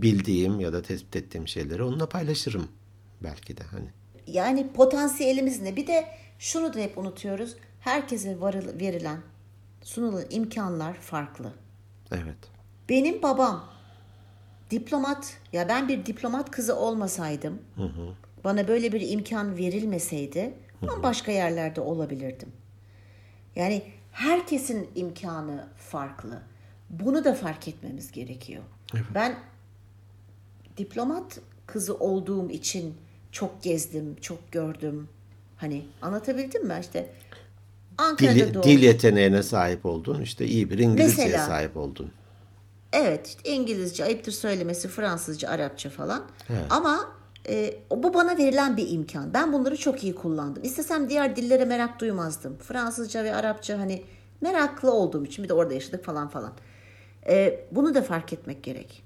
bildiğim 0.03 0.61
ya 0.61 0.73
da 0.73 0.83
tespit 0.83 1.17
ettiğim 1.17 1.49
şeyleri 1.49 1.83
onunla 1.83 2.09
paylaşırım. 2.09 2.69
Belki 3.23 3.57
de 3.57 3.63
hani. 3.63 3.89
Yani 4.27 4.73
potansiyelimiz 4.73 5.61
ne? 5.63 5.77
Bir 5.77 5.87
de 5.87 6.07
şunu 6.39 6.75
da 6.75 6.79
hep 6.79 6.99
unutuyoruz. 6.99 7.57
herkese 7.81 8.33
varıl- 8.41 8.81
verilen, 8.81 9.21
sunulan 9.83 10.25
imkanlar 10.31 10.95
farklı. 10.95 11.53
Evet. 12.13 12.37
Benim 12.89 13.23
babam 13.23 13.65
diplomat, 14.71 15.37
ya 15.53 15.69
ben 15.69 15.89
bir 15.89 16.07
diplomat 16.07 16.51
kızı 16.51 16.77
olmasaydım, 16.77 17.63
bana 18.45 18.69
böyle 18.69 18.93
bir 18.93 19.11
imkan 19.11 19.57
verilmeseydi, 19.57 20.55
ben 20.83 21.03
başka 21.03 21.33
yerlerde 21.33 21.81
olabilirdim. 21.81 22.53
Yani 23.57 23.83
herkesin 24.13 24.91
imkanı 24.95 25.69
farklı. 25.77 26.43
Bunu 26.91 27.25
da 27.25 27.35
fark 27.35 27.69
etmemiz 27.69 28.13
gerekiyor. 28.13 28.63
Ben 29.15 29.39
diplomat 30.77 31.41
kızı 31.67 31.95
olduğum 31.95 32.51
için 32.51 32.95
çok 33.33 33.63
gezdim, 33.63 34.17
çok 34.21 34.53
gördüm. 34.53 35.09
Hani 35.57 35.85
anlatabildim 36.03 36.67
mi? 36.67 36.77
İşte 36.81 37.13
Ankara'da 37.99 38.35
Dil, 38.35 38.55
doğdum. 38.55 38.63
dil 38.63 38.83
yeteneğine 38.83 39.43
sahip 39.43 39.87
oldun. 39.87 40.21
işte 40.21 40.47
iyi 40.47 40.71
bir 40.71 40.79
İngilizceye 40.79 41.29
Mesela. 41.29 41.47
sahip 41.47 41.77
oldun. 41.77 42.13
Evet, 42.93 43.27
işte 43.27 43.51
İngilizce, 43.51 44.05
ayıptır 44.05 44.33
söylemesi, 44.33 44.89
Fransızca, 44.89 45.49
Arapça 45.49 45.91
falan. 45.91 46.23
Evet. 46.51 46.67
Ama 46.71 47.13
e, 47.49 47.75
bu 47.91 48.15
bana 48.15 48.39
verilen 48.39 48.77
bir 48.77 48.91
imkan. 48.91 49.35
Ben 49.35 49.53
bunları 49.53 49.77
çok 49.77 50.05
iyi 50.05 50.15
kullandım. 50.15 50.63
İstesem 50.65 51.09
diğer 51.09 51.37
dillere 51.37 51.65
merak 51.65 52.01
duymazdım. 52.01 52.57
Fransızca 52.59 53.25
ve 53.25 53.35
Arapça 53.35 53.79
hani 53.79 54.03
meraklı 54.41 54.93
olduğum 54.93 55.25
için 55.25 55.45
bir 55.45 55.49
de 55.49 55.55
orada 55.55 55.75
yaşadık 55.75 56.05
falan 56.05 56.29
falan. 56.29 56.53
E, 57.29 57.65
bunu 57.71 57.95
da 57.95 58.03
fark 58.03 58.33
etmek 58.33 58.63
gerek. 58.63 59.03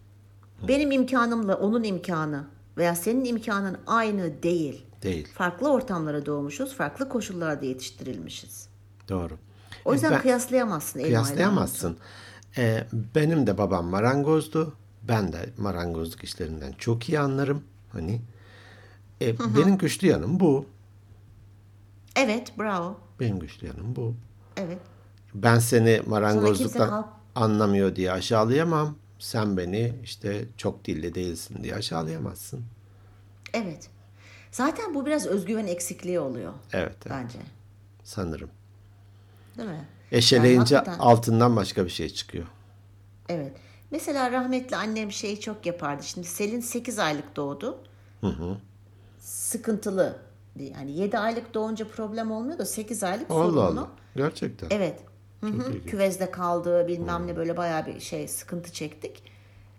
Benim 0.68 0.90
imkanımla 0.90 1.54
onun 1.54 1.82
imkanı 1.82 2.44
veya 2.76 2.94
senin 2.94 3.24
imkanın 3.24 3.78
aynı 3.86 4.42
değil. 4.42 4.86
Değil. 5.02 5.28
Farklı 5.34 5.72
ortamlara 5.72 6.26
doğmuşuz, 6.26 6.74
farklı 6.74 7.08
koşullarda 7.08 7.66
yetiştirilmişiz. 7.66 8.68
Doğru. 9.08 9.34
O 9.84 9.92
yüzden 9.92 10.12
Ben- 10.12 10.22
kıyaslayamazsın. 10.22 11.02
Kıyaslayamazsın. 11.02 11.96
Ee, 12.58 12.84
benim 13.14 13.46
de 13.46 13.58
babam 13.58 13.86
marangozdu. 13.86 14.74
Ben 15.02 15.32
de 15.32 15.50
marangozluk 15.58 16.24
işlerinden 16.24 16.72
çok 16.72 17.08
iyi 17.08 17.20
anlarım. 17.20 17.62
Hani 17.92 18.20
e, 19.22 19.38
benim 19.38 19.78
güçlü 19.78 20.06
yanım 20.06 20.40
bu. 20.40 20.66
Evet, 22.16 22.58
bravo. 22.58 22.96
Benim 23.20 23.38
güçlü 23.38 23.66
yanım 23.66 23.96
bu. 23.96 24.14
Evet. 24.56 24.78
Ben 25.34 25.58
seni 25.58 26.02
marangozluktan 26.06 27.06
anlamıyor 27.34 27.96
diye 27.96 28.12
aşağılayamam. 28.12 28.94
Sen 29.18 29.56
beni 29.56 29.92
işte 30.04 30.44
çok 30.56 30.84
dilli 30.84 31.14
değilsin 31.14 31.62
diye 31.62 31.74
aşağılayamazsın. 31.74 32.64
Evet. 33.54 33.88
Zaten 34.50 34.94
bu 34.94 35.06
biraz 35.06 35.26
özgüven 35.26 35.66
eksikliği 35.66 36.20
oluyor 36.20 36.52
Evet, 36.72 36.96
evet 37.06 37.10
bence. 37.10 37.38
sanırım. 38.04 38.50
Değil 39.58 39.68
mi? 39.68 39.84
Eşeleyince 40.12 40.74
Yani 40.74 40.84
hakikaten- 40.84 41.04
altından 41.06 41.56
başka 41.56 41.84
bir 41.84 41.90
şey 41.90 42.08
çıkıyor. 42.08 42.46
Evet. 43.28 43.52
Mesela 43.90 44.30
rahmetli 44.32 44.76
annem 44.76 45.12
şeyi 45.12 45.40
çok 45.40 45.66
yapardı. 45.66 46.02
Şimdi 46.04 46.26
Selin 46.26 46.60
8 46.60 46.98
aylık 46.98 47.36
doğdu. 47.36 47.78
Sıkıntılı. 49.18 50.18
Yani 50.56 50.90
7 50.92 51.18
aylık 51.18 51.54
doğunca 51.54 51.88
problem 51.88 52.30
olmuyor 52.30 52.58
da 52.58 52.64
8 52.66 53.02
aylık 53.02 53.30
Allah 53.30 53.42
sorunlu. 53.44 53.60
Allah. 53.60 53.88
Gerçekten. 54.16 54.68
Evet. 54.70 55.00
Hı 55.52 55.62
hı. 55.62 55.84
Küvezde 55.86 56.30
kaldı 56.30 56.88
bilmem 56.88 57.26
ne 57.26 57.36
böyle 57.36 57.56
bayağı 57.56 57.86
bir 57.86 58.00
şey 58.00 58.28
sıkıntı 58.28 58.72
çektik. 58.72 59.22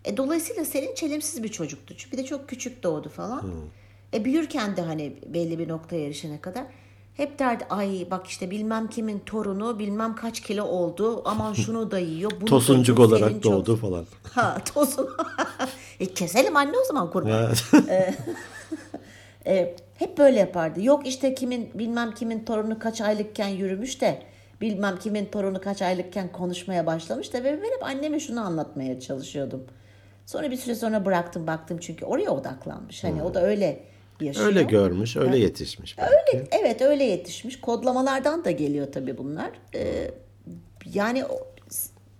E, 0.05 0.17
dolayısıyla 0.17 0.65
Selin 0.65 0.95
çelimsiz 0.95 1.43
bir 1.43 1.49
çocuktu. 1.49 1.93
Çünkü 1.97 2.17
bir 2.17 2.23
de 2.23 2.25
çok 2.25 2.49
küçük 2.49 2.83
doğdu 2.83 3.09
falan. 3.09 3.43
E, 4.13 4.25
büyürken 4.25 4.77
de 4.77 4.81
hani 4.81 5.15
belli 5.33 5.59
bir 5.59 5.67
noktaya 5.67 6.05
erişene 6.05 6.41
kadar 6.41 6.63
hep 7.17 7.39
derdi 7.39 7.65
ay 7.69 8.07
bak 8.11 8.27
işte 8.27 8.51
bilmem 8.51 8.87
kimin 8.87 9.19
torunu 9.19 9.79
bilmem 9.79 10.15
kaç 10.15 10.41
kilo 10.41 10.63
oldu 10.63 11.21
aman 11.25 11.53
şunu 11.65 11.91
da 11.91 11.99
yiyor. 11.99 12.31
Bunu 12.41 12.45
Tosuncuk 12.49 12.97
yiyor, 12.99 13.09
olarak 13.11 13.31
çok- 13.31 13.43
doğdu 13.43 13.75
falan. 13.75 14.05
Ha 14.23 14.57
tosun. 14.73 15.09
e, 15.99 16.05
keselim 16.05 16.55
anne 16.55 16.77
o 16.77 16.85
zaman 16.85 17.11
kurban. 17.11 17.53
Evet. 17.89 18.17
E, 19.47 19.75
hep 19.95 20.17
böyle 20.17 20.39
yapardı. 20.39 20.83
Yok 20.83 21.07
işte 21.07 21.35
kimin 21.35 21.69
bilmem 21.73 22.11
kimin 22.11 22.45
torunu 22.45 22.79
kaç 22.79 23.01
aylıkken 23.01 23.47
yürümüş 23.47 24.01
de 24.01 24.21
bilmem 24.61 24.99
kimin 24.99 25.25
torunu 25.25 25.61
kaç 25.61 25.81
aylıkken 25.81 26.31
konuşmaya 26.31 26.85
başlamış 26.85 27.33
da 27.33 27.43
ve 27.43 27.59
ben 27.63 27.71
hep 27.75 27.83
anneme 27.83 28.19
şunu 28.19 28.41
anlatmaya 28.45 28.99
çalışıyordum. 28.99 29.63
Sonra 30.25 30.51
bir 30.51 30.57
süre 30.57 30.75
sonra 30.75 31.05
bıraktım 31.05 31.47
baktım 31.47 31.77
çünkü 31.81 32.05
oraya 32.05 32.29
odaklanmış. 32.29 33.03
Hani 33.03 33.23
o 33.23 33.33
da 33.33 33.43
öyle 33.43 33.83
yaşıyor. 34.21 34.47
Öyle 34.47 34.63
görmüş, 34.63 35.17
öyle 35.17 35.37
yetişmiş. 35.37 35.97
belki. 35.97 36.47
Evet 36.51 36.81
öyle 36.81 37.03
yetişmiş. 37.03 37.61
Kodlamalardan 37.61 38.45
da 38.45 38.51
geliyor 38.51 38.91
tabii 38.91 39.17
bunlar. 39.17 39.51
Ee, 39.75 40.11
yani 40.93 41.23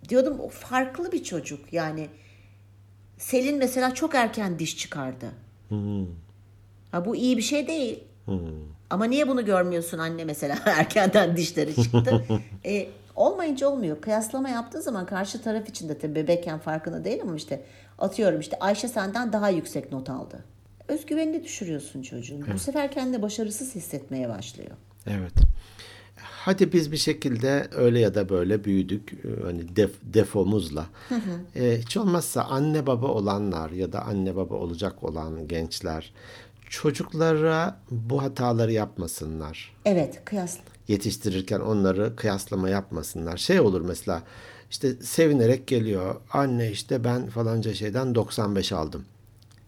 diyordum 0.09 0.39
o 0.39 0.49
farklı 0.49 1.11
bir 1.11 1.23
çocuk. 1.23 1.73
Yani 1.73 2.07
Selin 3.17 3.57
mesela 3.57 3.93
çok 3.93 4.15
erken 4.15 4.59
diş 4.59 4.77
çıkardı. 4.77 5.25
Ha, 6.91 7.05
bu 7.05 7.15
iyi 7.15 7.37
bir 7.37 7.41
şey 7.41 7.67
değil. 7.67 8.03
Ama 8.89 9.05
niye 9.05 9.27
bunu 9.27 9.45
görmüyorsun 9.45 9.97
anne 9.97 10.25
mesela 10.25 10.57
erkenden 10.65 11.37
dişleri 11.37 11.75
çıktı. 11.75 12.23
e, 12.65 12.87
olmayınca 13.15 13.67
olmuyor. 13.67 14.01
Kıyaslama 14.01 14.49
yaptığı 14.49 14.81
zaman 14.81 15.05
karşı 15.05 15.41
taraf 15.41 15.69
için 15.69 15.89
de 15.89 15.97
tabii 15.97 16.15
bebekken 16.15 16.59
farkında 16.59 17.03
değil 17.03 17.21
ama 17.21 17.35
işte 17.35 17.63
atıyorum 17.99 18.39
işte 18.39 18.59
Ayşe 18.59 18.87
senden 18.87 19.33
daha 19.33 19.49
yüksek 19.49 19.91
not 19.91 20.09
aldı. 20.09 20.43
Özgüvenini 20.87 21.43
düşürüyorsun 21.43 22.01
çocuğun. 22.01 22.45
Bu 22.53 22.59
sefer 22.59 22.91
kendini 22.91 23.21
başarısız 23.21 23.75
hissetmeye 23.75 24.29
başlıyor. 24.29 24.71
Evet. 25.07 25.33
Hadi 26.47 26.73
biz 26.73 26.91
bir 26.91 26.97
şekilde 26.97 27.67
öyle 27.75 27.99
ya 27.99 28.15
da 28.15 28.29
böyle 28.29 28.63
büyüdük 28.63 29.13
e, 29.13 29.43
hani 29.43 29.75
def, 29.75 29.91
defomuzla. 30.03 30.85
E, 31.55 31.77
hiç 31.79 31.97
olmazsa 31.97 32.43
anne 32.43 32.87
baba 32.87 33.07
olanlar 33.07 33.69
ya 33.69 33.93
da 33.93 34.01
anne 34.01 34.35
baba 34.35 34.55
olacak 34.55 35.03
olan 35.03 35.47
gençler 35.47 36.13
çocuklara 36.69 37.79
bu 37.91 38.21
hataları 38.21 38.71
yapmasınlar. 38.71 39.75
Evet 39.85 40.25
kıyasla. 40.25 40.61
Yetiştirirken 40.87 41.59
onları 41.59 42.15
kıyaslama 42.15 42.69
yapmasınlar. 42.69 43.37
Şey 43.37 43.59
olur 43.59 43.81
mesela 43.81 44.23
işte 44.71 44.93
sevinerek 44.93 45.67
geliyor. 45.67 46.15
Anne 46.31 46.71
işte 46.71 47.03
ben 47.03 47.27
falanca 47.29 47.73
şeyden 47.73 48.15
95 48.15 48.71
aldım. 48.71 49.05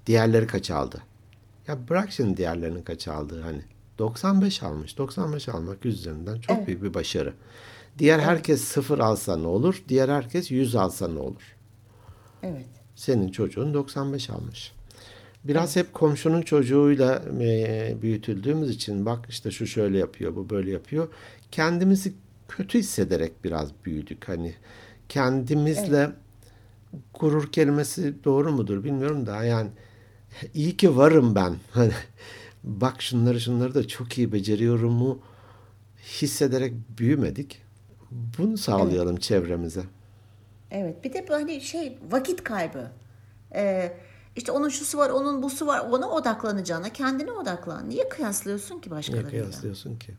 Diğerleri 0.05 0.47
kaç 0.47 0.71
aldı? 0.71 1.01
Ya 1.67 1.89
bırak 1.89 2.11
şimdi 2.11 2.37
diğerlerinin 2.37 2.81
kaç 2.81 3.07
aldığı 3.07 3.41
hani. 3.41 3.61
95 3.99 4.63
almış. 4.63 4.97
95 4.97 5.49
almak 5.49 5.85
üzerinden 5.85 6.39
çok 6.39 6.67
büyük 6.67 6.83
bir 6.83 6.93
başarı. 6.93 7.33
Diğer 7.99 8.19
herkes 8.19 8.61
sıfır 8.61 8.99
alsa 8.99 9.37
ne 9.37 9.47
olur? 9.47 9.83
Diğer 9.87 10.09
herkes 10.09 10.51
100 10.51 10.75
alsa 10.75 11.07
ne 11.07 11.19
olur? 11.19 11.55
Evet. 12.43 12.65
Senin 12.95 13.31
çocuğun 13.31 13.73
95 13.73 14.29
almış. 14.29 14.73
Biraz 15.43 15.75
hep 15.75 15.93
komşunun 15.93 16.41
çocuğuyla 16.41 17.23
e, 17.41 17.95
büyütüldüğümüz 18.01 18.69
için 18.69 19.05
bak 19.05 19.25
işte 19.29 19.51
şu 19.51 19.67
şöyle 19.67 19.97
yapıyor, 19.97 20.35
bu 20.35 20.49
böyle 20.49 20.71
yapıyor. 20.71 21.07
Kendimizi 21.51 22.13
kötü 22.47 22.79
hissederek 22.79 23.43
biraz 23.43 23.69
büyüdük. 23.85 24.29
Hani 24.29 24.53
kendimizle 25.09 26.09
gurur 27.19 27.51
kelimesi 27.51 28.23
doğru 28.23 28.51
mudur 28.51 28.83
bilmiyorum 28.83 29.25
da 29.25 29.43
yani 29.43 29.69
iyi 30.53 30.77
ki 30.77 30.97
varım 30.97 31.35
ben. 31.35 31.55
Hani 31.71 31.91
bak 32.63 33.01
şunları 33.01 33.39
şunları 33.39 33.75
da 33.75 33.87
çok 33.87 34.17
iyi 34.17 34.31
beceriyorum 34.31 34.93
mu 34.93 35.19
hissederek 36.03 36.73
büyümedik. 36.97 37.61
Bunu 38.11 38.57
sağlayalım 38.57 39.17
çevremize. 39.17 39.83
Evet. 40.71 41.03
Bir 41.03 41.13
de 41.13 41.25
hani 41.29 41.61
şey 41.61 41.97
vakit 42.11 42.43
kaybı. 42.43 42.91
Ee, 43.55 43.93
işte 44.35 44.51
onun 44.51 44.69
şusu 44.69 44.97
var, 44.97 45.09
onun 45.09 45.43
busu 45.43 45.67
var. 45.67 45.79
Ona 45.79 46.09
odaklanacağına 46.09 46.89
kendine 46.89 47.31
odaklan. 47.31 47.89
Niye 47.89 48.09
kıyaslıyorsun 48.09 48.79
ki 48.79 48.89
Niye 48.89 48.97
başkalarıyla? 48.97 49.29
kıyaslıyorsun 49.29 49.95
ki? 49.99 50.13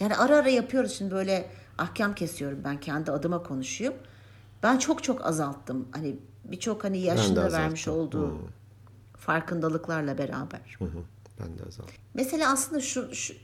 Yani 0.00 0.16
ara 0.16 0.36
ara 0.36 0.48
yapıyoruz 0.48 0.92
şimdi 0.92 1.10
böyle 1.10 1.50
ahkam 1.78 2.14
kesiyorum 2.14 2.60
ben 2.64 2.80
kendi 2.80 3.10
adıma 3.12 3.42
konuşuyorum. 3.42 3.98
Ben 4.62 4.78
çok 4.78 5.02
çok 5.02 5.26
azalttım. 5.26 5.88
Hani 5.92 6.16
birçok 6.44 6.84
hani 6.84 6.98
yaşında 6.98 7.52
vermiş 7.52 7.88
azalttım. 7.88 8.06
olduğu 8.06 8.38
farkındalıklarla 9.16 10.18
beraber. 10.18 10.76
Hı 10.78 10.84
hı, 10.84 10.98
ben 11.40 11.58
de 11.58 11.62
azaldım. 11.68 11.94
Mesela 12.14 12.52
aslında 12.52 12.80
şu, 12.80 13.14
şu 13.14 13.34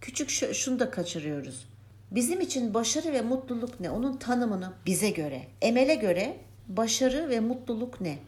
küçük 0.00 0.30
şu, 0.30 0.54
şunu 0.54 0.80
da 0.80 0.90
kaçırıyoruz. 0.90 1.68
Bizim 2.10 2.40
için 2.40 2.74
başarı 2.74 3.12
ve 3.12 3.22
mutluluk 3.22 3.80
ne? 3.80 3.90
Onun 3.90 4.16
tanımını 4.16 4.72
bize 4.86 5.10
göre, 5.10 5.46
Emel'e 5.62 5.94
göre 5.94 6.36
başarı 6.68 7.28
ve 7.28 7.40
mutluluk 7.40 8.00
ne? 8.00 8.18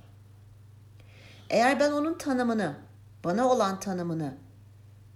Eğer 1.54 1.80
ben 1.80 1.92
onun 1.92 2.18
tanımını, 2.18 2.76
bana 3.24 3.48
olan 3.48 3.80
tanımını 3.80 4.34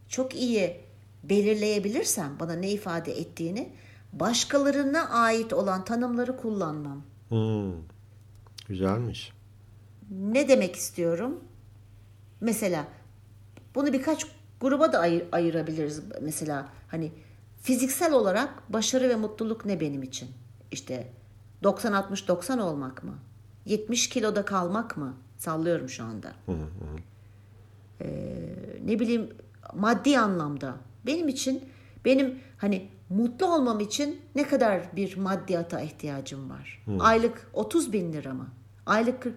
çok 0.09 0.35
iyi 0.35 0.81
belirleyebilirsem 1.23 2.37
bana 2.41 2.53
ne 2.53 2.71
ifade 2.71 3.19
ettiğini, 3.19 3.73
başkalarına 4.13 5.09
ait 5.09 5.53
olan 5.53 5.85
tanımları 5.85 6.37
kullanmam. 6.37 7.03
Hmm, 7.29 7.73
güzelmiş. 8.69 9.33
Ne 10.11 10.49
demek 10.49 10.77
istiyorum? 10.77 11.45
Mesela 12.41 12.85
bunu 13.75 13.93
birkaç 13.93 14.27
gruba 14.61 14.93
da 14.93 14.99
ayır- 14.99 15.27
ayırabiliriz. 15.33 16.03
Mesela 16.23 16.69
hani 16.89 17.13
fiziksel 17.63 18.13
olarak 18.13 18.73
başarı 18.73 19.09
ve 19.09 19.17
mutluluk 19.17 19.65
ne 19.65 19.81
benim 19.81 20.03
için? 20.03 20.29
İşte 20.71 21.13
90-60-90 21.63 22.61
olmak 22.61 23.05
mı? 23.05 23.19
70 23.65 24.09
kiloda 24.09 24.45
kalmak 24.45 24.97
mı? 24.97 25.15
Sallıyorum 25.39 25.89
şu 25.89 26.05
anda. 26.05 26.33
Ee, 28.01 28.07
ne 28.85 29.01
bileyim 29.01 29.29
maddi 29.75 30.19
anlamda. 30.19 30.75
Benim 31.07 31.29
için 31.29 31.65
benim 32.05 32.39
hani 32.59 32.89
mutlu 33.11 33.55
olmam 33.55 33.81
için 33.81 34.21
ne 34.35 34.49
kadar 34.49 34.97
bir 34.97 35.17
maddiyata 35.17 35.81
ihtiyacım 35.81 36.51
var? 36.51 36.85
Aylık 37.01 37.51
30 37.53 37.93
bin 37.93 38.13
lira 38.13 38.35
mı? 38.35 38.49
Aylık 38.87 39.23
40, 39.23 39.35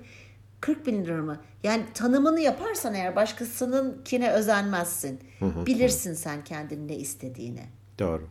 40 0.61 0.87
bin 0.87 1.05
lira 1.05 1.21
mı? 1.21 1.39
Yani 1.63 1.85
tanımını 1.93 2.39
yaparsan 2.39 2.93
eğer 2.93 3.15
başkasınınkine 3.15 4.31
özenmezsin. 4.31 5.19
Bilirsin 5.65 6.13
sen 6.13 6.43
kendinin 6.43 6.87
ne 6.87 6.95
istediğini. 6.95 7.63
Doğru. 7.99 8.27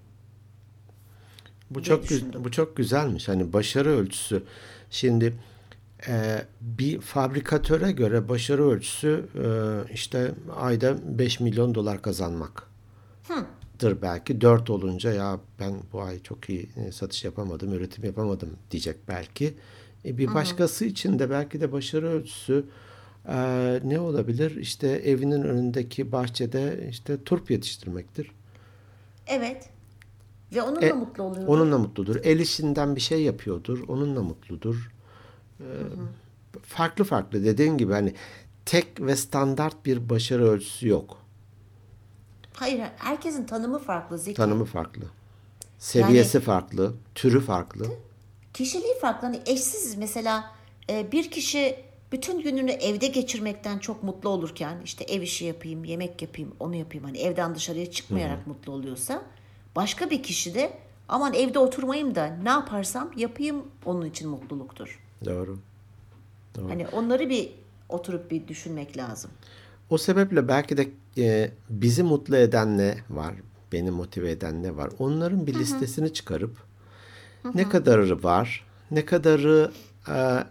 Bu 1.70 1.82
çok 1.82 2.04
bu 2.44 2.50
çok 2.50 2.76
güzelmiş. 2.76 3.28
Hani 3.28 3.52
başarı 3.52 3.88
ölçüsü. 3.90 4.42
Şimdi 4.90 5.34
e, 6.08 6.44
bir 6.60 7.00
fabrikatöre 7.00 7.92
göre 7.92 8.28
başarı 8.28 8.70
ölçüsü 8.70 9.26
e, 9.34 9.92
işte 9.92 10.30
ayda 10.56 10.96
5 11.18 11.40
milyon 11.40 11.74
dolar 11.74 12.02
kazanmak. 12.02 12.70
Dır 13.80 14.02
belki 14.02 14.40
4 14.40 14.70
olunca 14.70 15.12
ya 15.12 15.40
ben 15.60 15.74
bu 15.92 16.02
ay 16.02 16.22
çok 16.22 16.50
iyi 16.50 16.68
e, 16.76 16.92
satış 16.92 17.24
yapamadım, 17.24 17.72
üretim 17.72 18.04
yapamadım 18.04 18.50
diyecek 18.70 18.96
belki. 19.08 19.54
E, 20.04 20.18
bir 20.18 20.34
başkası 20.34 20.84
için 20.84 21.18
de 21.18 21.30
belki 21.30 21.60
de 21.60 21.72
başarı 21.72 22.08
ölçüsü 22.08 22.64
e, 23.28 23.36
ne 23.84 24.00
olabilir? 24.00 24.56
İşte 24.56 24.88
evinin 24.88 25.42
önündeki 25.42 26.12
bahçede 26.12 26.86
işte 26.90 27.24
turp 27.24 27.50
yetiştirmektir. 27.50 28.30
Evet. 29.26 29.68
Ve 30.54 30.62
onunla 30.62 30.86
E, 30.86 30.92
mutlu 30.92 31.22
oluyor. 31.22 31.46
Onunla 31.46 31.78
mutludur. 31.78 32.16
El 32.22 32.38
işinden 32.40 32.96
bir 32.96 33.00
şey 33.00 33.22
yapıyordur. 33.22 33.88
Onunla 33.88 34.22
mutludur. 34.22 34.90
Ee, 35.60 35.64
farklı 36.62 37.04
farklı 37.04 37.44
dediğin 37.44 37.78
gibi 37.78 37.92
hani 37.92 38.14
tek 38.66 39.00
ve 39.00 39.16
standart 39.16 39.86
bir 39.86 40.10
başarı 40.10 40.48
ölçüsü 40.48 40.88
yok. 40.88 41.18
Hayır, 42.52 42.80
herkesin 42.96 43.44
tanımı 43.44 43.78
farklı. 43.78 44.18
Zeki. 44.18 44.36
Tanımı 44.36 44.64
farklı. 44.64 45.02
Seviyesi 45.78 46.40
farklı. 46.40 46.94
Türü 47.14 47.40
farklı. 47.40 47.86
Kişiliği 48.54 48.98
farklı. 49.00 49.26
Hani 49.26 49.40
eşsiz 49.46 49.96
mesela 49.96 50.50
e, 50.90 51.12
bir 51.12 51.30
kişi 51.30 51.76
bütün 52.12 52.42
gününü 52.42 52.70
evde 52.70 53.06
geçirmekten 53.06 53.78
çok 53.78 54.02
mutlu 54.02 54.28
olurken 54.28 54.80
işte 54.84 55.04
ev 55.04 55.22
işi 55.22 55.44
yapayım, 55.44 55.84
yemek 55.84 56.22
yapayım, 56.22 56.54
onu 56.60 56.74
yapayım. 56.74 57.04
Hani 57.04 57.18
evden 57.18 57.54
dışarıya 57.54 57.90
çıkmayarak 57.90 58.46
mutlu 58.46 58.72
oluyorsa 58.72 59.22
başka 59.76 60.10
bir 60.10 60.22
kişi 60.22 60.54
de 60.54 60.78
aman 61.08 61.34
evde 61.34 61.58
oturmayayım 61.58 62.14
da 62.14 62.26
ne 62.42 62.48
yaparsam 62.48 63.10
yapayım 63.16 63.64
onun 63.84 64.06
için 64.06 64.28
mutluluktur. 64.28 65.00
Doğru. 65.24 65.58
Hani 66.68 66.88
onları 66.88 67.28
bir 67.28 67.50
oturup 67.88 68.30
bir 68.30 68.48
düşünmek 68.48 68.96
lazım. 68.96 69.30
O 69.90 69.98
sebeple 69.98 70.48
belki 70.48 70.76
de 70.76 70.88
e, 71.18 71.50
bizi 71.70 72.02
mutlu 72.02 72.36
eden 72.36 72.78
ne 72.78 72.98
var? 73.10 73.34
Beni 73.72 73.90
motive 73.90 74.30
eden 74.30 74.62
ne 74.62 74.76
var? 74.76 74.90
Onların 74.98 75.46
bir 75.46 75.54
listesini 75.54 76.12
çıkarıp 76.12 76.56
ne 77.54 77.68
kadarı 77.68 78.22
var? 78.22 78.66
Ne 78.90 79.04
kadarı 79.04 79.72
e, 80.08 80.44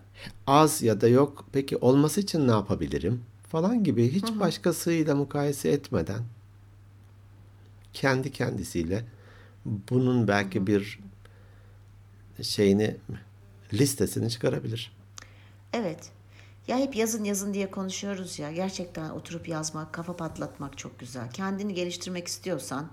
az 0.48 0.82
ya 0.82 1.02
da 1.02 1.08
yok? 1.08 1.46
Peki 1.52 1.78
olması 1.78 2.22
için 2.22 2.48
ne 2.48 2.52
yapabilirim? 2.52 3.24
Falan 3.48 3.84
gibi 3.84 4.12
hiç 4.12 4.40
başkasıyla 4.40 5.16
mukayese 5.16 5.70
etmeden 5.70 6.22
kendi 7.94 8.32
kendisiyle 8.32 9.06
bunun 9.66 10.28
belki 10.28 10.68
bir 10.68 11.00
şeyini 12.42 12.96
listesini 13.74 14.30
çıkarabilir. 14.30 14.92
Evet. 15.74 16.12
Ya 16.68 16.78
hep 16.78 16.96
yazın 16.96 17.24
yazın 17.24 17.54
diye 17.54 17.72
konuşuyoruz 17.72 18.40
ya. 18.40 18.52
Gerçekten 18.52 19.10
oturup 19.10 19.48
yazmak, 19.48 19.94
kafa 19.94 20.16
patlatmak 20.16 20.78
çok 20.78 21.00
güzel. 21.00 21.32
Kendini 21.32 21.74
geliştirmek 21.74 22.28
istiyorsan 22.28 22.90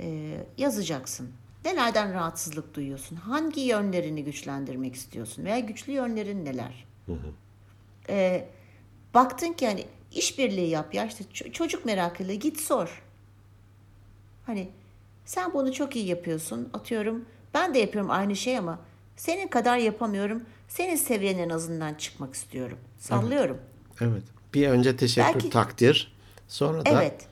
e, 0.00 0.36
yazacaksın. 0.58 1.30
Nelerden 1.64 2.14
rahatsızlık 2.14 2.74
duyuyorsun? 2.74 3.16
Hangi 3.16 3.60
yönlerini 3.60 4.24
güçlendirmek 4.24 4.94
istiyorsun? 4.94 5.44
Veya 5.44 5.58
güçlü 5.58 5.92
yönlerin 5.92 6.44
neler? 6.44 6.86
E, 8.08 8.48
baktın 9.14 9.52
ki 9.52 9.66
hani 9.66 9.86
işbirliği 10.12 10.68
yap 10.68 10.94
ya 10.94 11.06
işte 11.06 11.24
çocuk 11.52 11.84
merakıyla 11.84 12.34
git 12.34 12.60
sor. 12.60 13.02
Hani 14.46 14.68
sen 15.24 15.54
bunu 15.54 15.72
çok 15.72 15.96
iyi 15.96 16.06
yapıyorsun. 16.06 16.68
Atıyorum 16.74 17.24
ben 17.54 17.74
de 17.74 17.78
yapıyorum 17.78 18.10
aynı 18.10 18.36
şey 18.36 18.58
ama 18.58 18.78
senin 19.16 19.48
kadar 19.48 19.78
yapamıyorum. 19.78 20.42
Senin 20.68 20.96
seviyenin 20.96 21.42
en 21.42 21.50
azından 21.50 21.94
çıkmak 21.94 22.34
istiyorum. 22.34 22.78
Sallıyorum. 22.98 23.58
Evet. 24.00 24.22
Bir 24.54 24.68
önce 24.68 24.96
teşekkür 24.96 25.34
Belki- 25.34 25.50
takdir. 25.50 26.12
Sonra 26.48 26.86
da 26.86 26.90
Evet. 26.90 27.26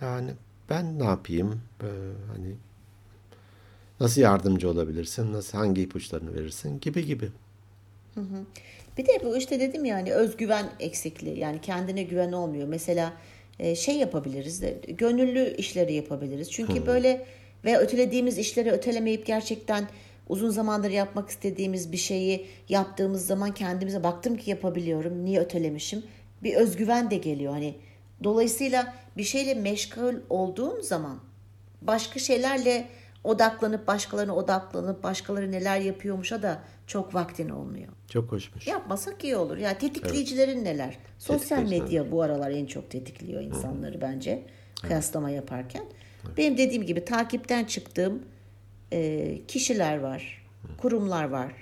yani 0.00 0.30
ben 0.70 0.98
ne 0.98 1.04
yapayım? 1.04 1.60
Ee, 1.82 1.86
hani 2.32 2.54
nasıl 4.00 4.20
yardımcı 4.20 4.70
olabilirsin? 4.70 5.32
Nasıl 5.32 5.58
hangi 5.58 5.82
ipuçlarını 5.82 6.34
verirsin 6.34 6.80
gibi 6.80 7.06
gibi. 7.06 7.28
Bir 8.98 9.06
de 9.06 9.20
bu 9.24 9.36
işte 9.36 9.60
dedim 9.60 9.84
yani 9.84 10.12
özgüven 10.14 10.70
eksikliği 10.80 11.38
yani 11.38 11.60
kendine 11.60 12.02
güven 12.02 12.32
olmuyor. 12.32 12.68
Mesela 12.68 13.12
e, 13.58 13.74
şey 13.76 13.96
yapabiliriz 13.96 14.62
de 14.62 14.80
gönüllü 14.88 15.54
işleri 15.58 15.92
yapabiliriz. 15.94 16.50
Çünkü 16.50 16.86
böyle 16.86 17.26
ve 17.64 17.78
ötelediğimiz 17.78 18.38
işleri 18.38 18.70
ötelemeyip 18.70 19.26
gerçekten 19.26 19.88
uzun 20.32 20.50
zamandır 20.50 20.90
yapmak 20.90 21.28
istediğimiz 21.28 21.92
bir 21.92 21.96
şeyi 21.96 22.46
yaptığımız 22.68 23.26
zaman 23.26 23.54
kendimize 23.54 24.04
baktım 24.04 24.36
ki 24.36 24.50
yapabiliyorum. 24.50 25.24
Niye 25.24 25.40
ötelemişim? 25.40 26.02
Bir 26.42 26.54
özgüven 26.54 27.10
de 27.10 27.16
geliyor. 27.16 27.52
Hani 27.52 27.74
dolayısıyla 28.24 28.94
bir 29.16 29.24
şeyle 29.24 29.54
meşgul 29.54 30.14
olduğun 30.30 30.80
zaman 30.80 31.18
başka 31.82 32.18
şeylerle 32.20 32.88
odaklanıp 33.24 33.86
başkalarına 33.86 34.36
odaklanıp 34.36 35.02
başkaları 35.02 35.52
neler 35.52 35.80
yapıyormuşa 35.80 36.42
da 36.42 36.62
çok 36.86 37.14
vaktin 37.14 37.48
olmuyor. 37.48 37.88
Çok 38.08 38.32
hoşmuş. 38.32 38.66
Yapmasak 38.66 39.24
iyi 39.24 39.36
olur. 39.36 39.56
Ya 39.56 39.78
tetikleyicilerin 39.78 40.64
neler? 40.64 40.98
Sosyal 41.18 41.62
medya 41.62 42.12
bu 42.12 42.22
aralar 42.22 42.50
en 42.50 42.66
çok 42.66 42.90
tetikliyor 42.90 43.42
insanları 43.42 44.00
bence 44.00 44.42
kıyaslama 44.82 45.30
yaparken. 45.30 45.84
Benim 46.36 46.58
dediğim 46.58 46.82
gibi 46.86 47.04
takipten 47.04 47.64
çıktığım 47.64 48.22
e, 48.92 49.46
kişiler 49.48 49.98
var, 49.98 50.44
kurumlar 50.78 51.24
var. 51.24 51.52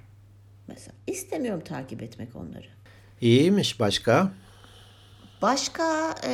Mesela 0.68 0.92
istemiyorum 1.06 1.62
takip 1.64 2.02
etmek 2.02 2.36
onları. 2.36 2.66
İyiymiş 3.20 3.80
başka. 3.80 4.32
Başka 5.42 6.14
e, 6.24 6.32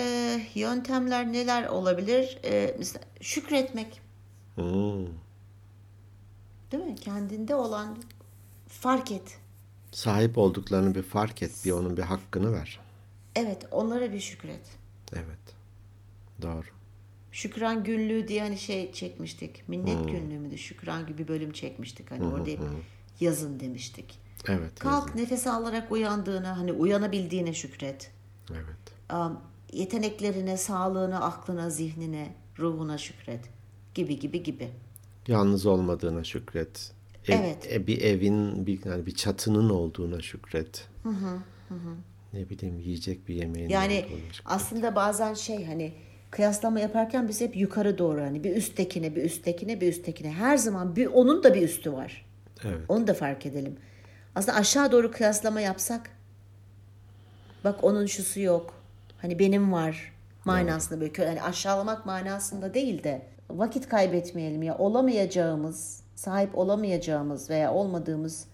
yöntemler 0.54 1.32
neler 1.32 1.66
olabilir? 1.68 2.38
E, 2.44 2.74
mesela 2.78 3.04
şükretmek, 3.20 4.00
Hmm. 4.54 5.06
değil 6.72 6.85
mi? 6.85 6.96
Kendinde 6.96 7.54
olan 7.54 7.98
fark 8.68 9.12
et. 9.12 9.38
Sahip 9.92 10.38
olduklarını 10.38 10.94
bir 10.94 11.02
fark 11.02 11.42
et. 11.42 11.52
Bir 11.64 11.70
onun 11.70 11.96
bir 11.96 12.02
hakkını 12.02 12.52
ver. 12.52 12.80
Evet, 13.35 13.66
onlara 13.70 14.12
bir 14.12 14.20
şükret. 14.20 14.66
Evet. 15.12 15.54
Doğru. 16.42 16.66
Şükran 17.40 17.85
Günlüğü 17.85 18.29
diye 18.29 18.42
hani 18.42 18.59
şey 18.59 18.92
çekmiştik. 18.92 19.68
Minnet 19.68 20.09
Günlüğü 20.09 20.38
müydü? 20.38 20.59
Şükran 20.59 21.07
gibi 21.07 21.18
bir 21.18 21.29
bölüm 21.29 21.53
çekmiştik. 21.53 22.11
Hani 22.11 22.25
orada 22.25 22.51
hep 22.51 22.61
yazın 23.20 23.61
demiştik. 23.61 24.18
Evet. 24.49 24.79
Kalk 24.79 25.14
nefes 25.14 25.46
alarak 25.46 25.92
uyandığına, 25.92 26.59
hani 26.59 26.72
uyanabildiğine 26.72 27.53
şükret. 27.55 28.11
Evet. 28.51 28.94
Am, 29.09 29.42
Yeteneklerine, 29.72 30.57
sağlığına, 30.57 31.20
aklına, 31.20 31.70
zihnine, 31.70 32.35
ruhuna 32.59 32.99
şükret. 32.99 33.40
Gibi 33.94 34.18
gibi 34.18 34.42
gibi. 34.42 34.68
Yalnız 35.29 35.66
olmadığına 35.66 36.25
şükret. 36.25 36.92
Ev- 37.29 37.35
Evet. 37.40 37.68
e, 37.72 37.87
bir 37.87 38.03
evin, 38.03 38.66
bir, 38.66 38.85
yani 38.85 39.07
bir 39.07 39.14
çatının 39.14 39.70
olduğuna 39.70 40.20
şükret. 40.20 40.88
Ne 42.33 42.51
bileyim 42.51 42.79
yiyecek 42.79 43.29
bir 43.29 43.35
yemeğin 43.35 43.68
Yani 43.68 43.94
olduğuna 44.07 44.18
şükret. 44.33 44.40
aslında 44.44 44.96
bazen 44.96 45.35
şey 45.35 45.64
hani 45.64 45.92
kıyaslama 46.37 46.81
yaparken 46.81 47.29
biz 47.29 47.40
hep 47.40 47.57
yukarı 47.57 47.99
doğru 47.99 48.20
hani 48.20 48.44
bir 48.44 48.57
üsttekine, 48.57 49.16
bir 49.16 49.25
üsttekine, 49.25 49.81
bir 49.81 49.88
üsttekine. 49.88 50.33
Her 50.33 50.57
zaman 50.57 50.96
bir 50.96 51.07
onun 51.07 51.42
da 51.42 51.55
bir 51.55 51.62
üstü 51.62 51.92
var. 51.92 52.27
Evet. 52.64 52.81
Onu 52.88 53.07
da 53.07 53.14
fark 53.14 53.46
edelim. 53.46 53.77
Aslında 54.35 54.59
aşağı 54.59 54.92
doğru 54.92 55.11
kıyaslama 55.12 55.61
yapsak 55.61 56.11
bak 57.64 57.85
onun 57.85 58.07
şusu 58.07 58.40
yok. 58.40 58.75
Hani 59.22 59.38
benim 59.38 59.72
var 59.72 60.12
manasında 60.44 61.01
böyle 61.01 61.25
yani 61.25 61.42
aşağılamak 61.42 62.07
manasında 62.07 62.75
değil 62.75 63.05
de 63.05 63.22
vakit 63.51 63.88
kaybetmeyelim 63.88 64.62
ya 64.62 64.79
olamayacağımız, 64.79 66.01
sahip 66.14 66.59
olamayacağımız 66.59 67.51
veya 67.51 67.72
olmadığımız 67.75 68.44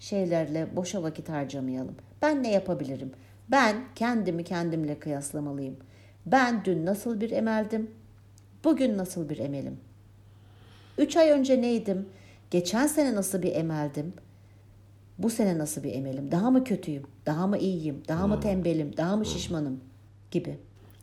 şeylerle 0.00 0.76
boşa 0.76 1.02
vakit 1.02 1.28
harcamayalım. 1.28 1.94
Ben 2.22 2.42
ne 2.42 2.52
yapabilirim? 2.52 3.12
Ben 3.48 3.76
kendimi 3.94 4.44
kendimle 4.44 4.98
kıyaslamalıyım. 4.98 5.76
Ben 6.26 6.64
dün 6.64 6.86
nasıl 6.86 7.20
bir 7.20 7.30
emeldim? 7.30 7.90
Bugün 8.64 8.98
nasıl 8.98 9.28
bir 9.28 9.38
emelim? 9.38 9.76
3 10.98 11.16
ay 11.16 11.30
önce 11.30 11.62
neydim? 11.62 12.06
Geçen 12.50 12.86
sene 12.86 13.14
nasıl 13.14 13.42
bir 13.42 13.54
emeldim? 13.54 14.12
Bu 15.18 15.30
sene 15.30 15.58
nasıl 15.58 15.82
bir 15.82 15.92
emelim? 15.92 16.30
Daha 16.30 16.50
mı 16.50 16.64
kötüyüm? 16.64 17.02
Daha 17.26 17.46
mı 17.46 17.58
iyiyim? 17.58 18.02
Daha 18.08 18.26
mı 18.26 18.40
tembelim? 18.40 18.96
Daha 18.96 19.16
mı 19.16 19.26
şişmanım? 19.26 19.80
Gibi. 20.30 20.58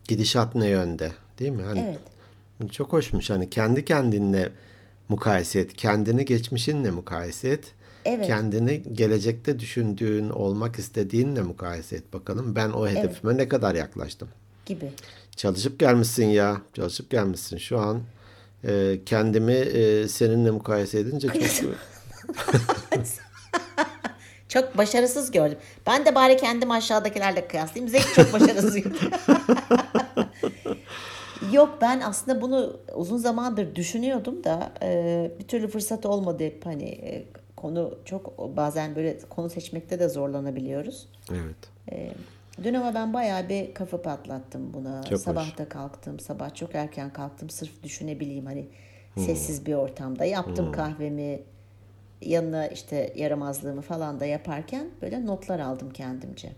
Gidişat 0.08 0.56
ne 0.56 0.68
yönde 0.68 1.12
değil 1.40 1.52
mi? 1.52 1.62
Hani 1.62 1.80
Evet. 1.80 2.72
Çok 2.72 2.94
hoşmuş 2.94 3.30
hani 3.30 3.50
kendi 3.50 3.86
kendinle 3.86 4.50
mukayese 5.10 5.60
et. 5.60 5.74
Kendini 5.74 6.26
geçmişinle 6.26 6.92
mukayese 6.92 7.50
et. 7.50 7.74
Evet. 8.06 8.28
Kendini 8.28 8.84
gelecekte 8.94 9.60
düşündüğün, 9.60 10.30
olmak 10.30 10.80
istediğinle 10.80 11.42
mukayese 11.42 11.96
et 11.96 12.14
bakalım. 12.14 12.56
Ben 12.56 12.70
o 12.70 12.88
hedefime 12.88 13.38
ne 13.38 13.48
kadar 13.48 13.76
yaklaştım. 13.76 14.30
Gibi. 14.70 14.92
Çalışıp 15.36 15.80
gelmişsin 15.80 16.26
ya. 16.26 16.62
Çalışıp 16.74 17.10
gelmişsin. 17.10 17.58
Şu 17.58 17.80
an 17.80 18.02
e, 18.68 19.00
kendimi 19.06 19.54
e, 19.54 20.08
seninle 20.08 20.52
mukayese 20.52 21.00
edince 21.00 21.28
çok 21.28 21.36
Çok 24.48 24.78
başarısız 24.78 25.32
gördüm. 25.32 25.58
Ben 25.88 26.06
de 26.06 26.16
bari 26.16 26.38
kendim 26.38 26.72
aşağıdakilerle 26.72 27.48
kıyaslayayım. 27.48 27.90
Zeki 27.92 28.14
çok 28.14 28.34
başarısız 28.34 28.76
gördüm. 28.76 29.12
Yok 31.52 31.78
ben 31.82 32.00
aslında 32.00 32.42
bunu 32.42 32.80
uzun 32.96 33.18
zamandır 33.18 33.76
düşünüyordum 33.76 34.44
da 34.44 34.72
e, 34.82 35.32
bir 35.40 35.48
türlü 35.48 35.68
fırsat 35.68 36.06
olmadı 36.06 36.44
hep 36.44 36.66
hani 36.66 36.90
e, 36.90 37.26
konu 37.56 37.98
çok 38.06 38.38
bazen 38.58 38.96
böyle 38.96 39.20
konu 39.30 39.50
seçmekte 39.50 40.00
de 40.00 40.10
zorlanabiliyoruz. 40.10 41.08
evet. 41.88 42.20
Dün 42.64 42.74
ama 42.74 42.94
ben 42.94 43.14
bayağı 43.14 43.50
bir 43.50 43.74
kafa 43.74 44.02
patlattım 44.02 44.74
buna. 44.74 45.04
Çok 45.04 45.20
sabah 45.20 45.58
da 45.58 45.70
kalktım. 45.70 46.20
Sabah 46.20 46.56
çok 46.56 46.76
erken 46.76 47.14
kalktım. 47.14 47.50
Sırf 47.50 47.84
düşünebileyim 47.84 48.46
hani 48.46 48.68
sessiz 49.18 49.66
bir 49.66 49.74
ortamda. 49.74 50.26
Yaptım 50.26 50.72
kahvemi. 50.72 51.42
Yanına 52.22 52.68
işte 52.68 53.14
yaramazlığımı 53.16 53.82
falan 53.82 54.20
da 54.20 54.26
yaparken 54.26 54.90
böyle 55.02 55.26
notlar 55.26 55.60
aldım 55.60 55.90
kendimce. 55.90 56.52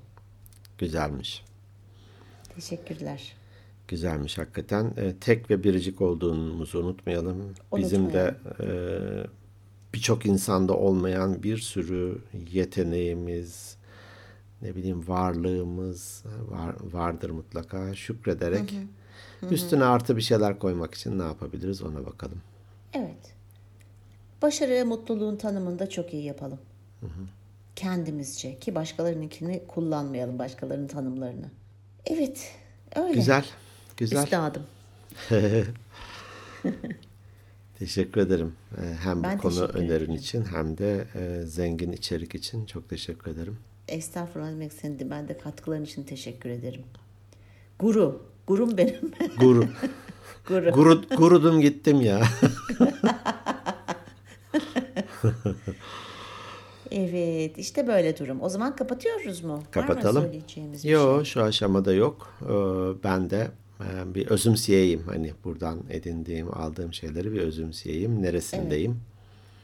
Güzelmiş. 0.78 1.46
Teşekkürler. 2.56 3.34
Güzelmiş 3.88 4.38
hakikaten. 4.38 4.94
E, 4.98 5.16
tek 5.16 5.50
ve 5.50 5.64
biricik 5.64 6.02
olduğumuzu 6.02 6.80
unutmayalım. 6.80 7.54
Bizim 7.76 8.14
de 8.14 8.36
e, 8.60 8.68
birçok 9.94 10.26
insanda 10.26 10.74
olmayan 10.74 11.44
bir 11.44 11.58
sürü 11.58 12.22
yeteneğimiz, 12.52 13.78
ne 14.62 14.76
bileyim 14.76 15.08
varlığımız 15.08 16.24
var, 16.50 16.76
vardır 16.92 17.30
mutlaka. 17.30 17.96
Şükrederek 17.96 18.74
üstüne 19.52 19.84
artı 19.84 20.18
bir 20.18 20.22
şeyler 20.22 20.60
koymak 20.60 20.94
için 20.94 21.20
ne 21.20 21.24
yapabiliriz 21.24 21.84
ona 21.84 22.06
bakalım. 22.06 22.42
Evet. 22.94 23.36
Başarı 24.42 24.72
ve 24.72 24.84
mutluluğun 24.84 25.36
tanımını 25.36 25.80
da 25.80 25.90
çok 25.90 26.14
iyi 26.14 26.24
yapalım. 26.24 26.60
Kendimizce 27.76 28.60
ki 28.60 28.76
başkalarınınkini 28.76 29.64
kullanmayalım 29.68 30.40
başkalarının 30.40 30.88
tanımlarını. 30.88 31.52
Evet. 32.06 32.52
Öyle. 32.96 33.14
Güzel. 33.14 33.46
Güzel. 33.98 34.24
Üstadım. 34.24 34.64
Teşekkür 37.80 38.22
ederim. 38.22 38.56
E, 38.78 38.82
hem 38.94 39.24
Ben 39.24 39.38
bu 39.38 39.42
konu 39.42 39.64
önerin 39.64 40.12
için 40.12 40.46
hem 40.46 40.78
de 40.78 41.08
e, 41.16 41.46
zengin 41.46 41.92
içerik 41.92 42.36
için 42.36 42.66
çok 42.66 42.90
teşekkür 42.90 43.32
ederim. 43.32 43.58
Estağfurullah 43.88 44.52
demek 44.52 44.74
senin 44.74 45.10
ben 45.10 45.28
de 45.28 45.38
katkıların 45.38 45.84
için 45.84 46.04
teşekkür 46.04 46.50
ederim. 46.50 46.82
Guru. 47.80 48.22
Gurum 48.48 48.78
benim. 48.78 49.12
Guru. 49.40 49.66
Guru. 50.48 50.72
Guru, 50.72 51.02
gurudum 51.18 51.62
gittim 51.62 52.02
ya. 52.02 52.22
Evet 56.92 57.58
işte 57.58 57.88
böyle 57.88 58.18
durum. 58.18 58.42
O 58.42 58.50
zaman 58.50 58.76
kapatıyoruz 58.76 59.44
mu? 59.44 59.54
Var 59.54 59.58
mı 59.58 59.64
Kapatalım. 59.72 60.24
söyleyeceğimiz 60.24 60.84
bir 60.84 60.90
Yo 60.90 61.16
şey? 61.16 61.34
şu 61.34 61.44
aşamada 61.44 61.94
yok. 61.94 62.34
Ee, 62.42 62.48
Ben 63.04 63.30
de 63.30 63.52
e, 63.80 64.16
bir 64.16 64.28
özümseyeyim. 64.28 65.04
Hani 65.04 65.34
buradan 65.44 65.80
edindiğim, 65.90 66.58
aldığım 66.58 66.94
şeyleri 66.94 67.32
bir 67.34 67.40
özümseyeyim. 67.42 68.22
Neresindeyim? 68.22 69.00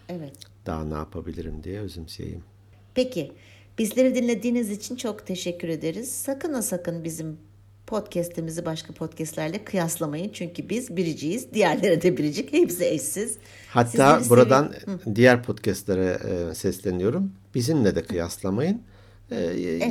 Evet. 0.09 0.33
Daha 0.65 0.83
ne 0.85 0.93
yapabilirim 0.93 1.63
diye 1.63 1.79
özümseyeyim. 1.79 2.43
Peki. 2.95 3.31
Bizleri 3.77 4.15
dinlediğiniz 4.15 4.71
için 4.71 4.95
çok 4.95 5.27
teşekkür 5.27 5.69
ederiz. 5.69 6.11
Sakın 6.11 6.53
ha 6.53 6.61
sakın 6.61 7.03
bizim 7.03 7.37
podcast'imizi 7.87 8.65
başka 8.65 8.93
podcast'lerle 8.93 9.63
kıyaslamayın. 9.63 10.29
Çünkü 10.33 10.69
biz 10.69 10.97
biriciyiz. 10.97 11.53
Diğerleri 11.53 12.01
de 12.01 12.17
biricik. 12.17 12.53
Hepsi 12.53 12.85
eşsiz. 12.85 13.37
Hatta 13.69 14.19
Sizleri 14.19 14.29
buradan 14.29 14.73
diğer 15.15 15.43
podcastlere 15.43 16.17
e, 16.29 16.55
sesleniyorum. 16.55 17.33
Bizimle 17.55 17.95
de 17.95 18.03
kıyaslamayın. 18.03 18.81
E, 19.31 19.35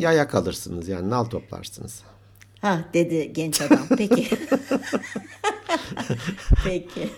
Yaya 0.01 0.29
kalırsınız 0.29 0.89
yani 0.89 1.11
nal 1.11 1.25
toplarsınız. 1.25 2.03
Ha 2.61 2.85
dedi 2.95 3.33
genç 3.33 3.61
adam. 3.61 3.87
Peki. 3.99 4.27
Peki. 6.65 7.09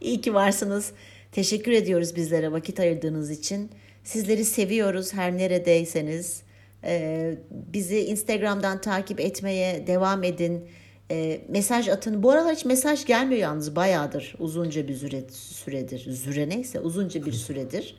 İyi 0.00 0.20
ki 0.20 0.34
varsınız. 0.34 0.92
Teşekkür 1.32 1.72
ediyoruz 1.72 2.16
bizlere 2.16 2.52
vakit 2.52 2.80
ayırdığınız 2.80 3.30
için. 3.30 3.70
Sizleri 4.04 4.44
seviyoruz 4.44 5.12
her 5.12 5.36
neredeyseniz. 5.36 6.42
Ee, 6.84 7.34
bizi 7.50 8.00
Instagram'dan 8.00 8.80
takip 8.80 9.20
etmeye 9.20 9.86
devam 9.86 10.24
edin. 10.24 10.68
Ee, 11.10 11.40
mesaj 11.48 11.88
atın. 11.88 12.22
Bu 12.22 12.30
aralar 12.30 12.54
hiç 12.54 12.64
mesaj 12.64 13.04
gelmiyor 13.04 13.40
yalnız 13.40 13.76
bayağıdır. 13.76 14.34
Uzunca 14.38 14.88
bir 14.88 14.94
süre, 14.94 15.22
süredir. 15.30 15.98
Süre 15.98 16.48
neyse 16.48 16.80
uzunca 16.80 17.26
bir 17.26 17.32
süredir. 17.32 17.96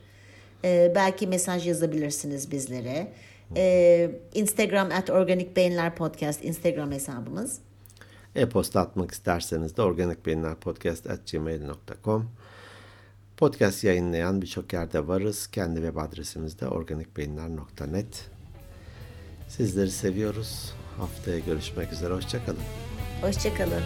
Ee, 0.64 0.92
belki 0.94 1.26
mesaj 1.26 1.66
yazabilirsiniz 1.66 2.50
bizlere. 2.50 3.12
Ee, 3.56 4.10
Instagram 4.34 4.90
at 4.90 5.10
Organik 5.10 5.56
Beyinler 5.56 5.94
Podcast 5.94 6.44
Instagram 6.44 6.92
hesabımız. 6.92 7.58
E-posta 8.34 8.80
atmak 8.80 9.10
isterseniz 9.10 9.76
de 9.76 9.82
organikbeyinlerpodcast.gmail.com 9.82 12.30
Podcast 13.36 13.84
yayınlayan 13.84 14.42
birçok 14.42 14.72
yerde 14.72 15.08
varız. 15.08 15.46
Kendi 15.46 15.76
web 15.76 15.96
adresimizde 15.96 16.68
organikbeyinler.net 16.68 18.30
Sizleri 19.48 19.90
seviyoruz. 19.90 20.72
Haftaya 20.98 21.38
görüşmek 21.38 21.92
üzere. 21.92 22.14
Hoşçakalın. 22.14 22.58
Hoşçakalın. 23.22 23.82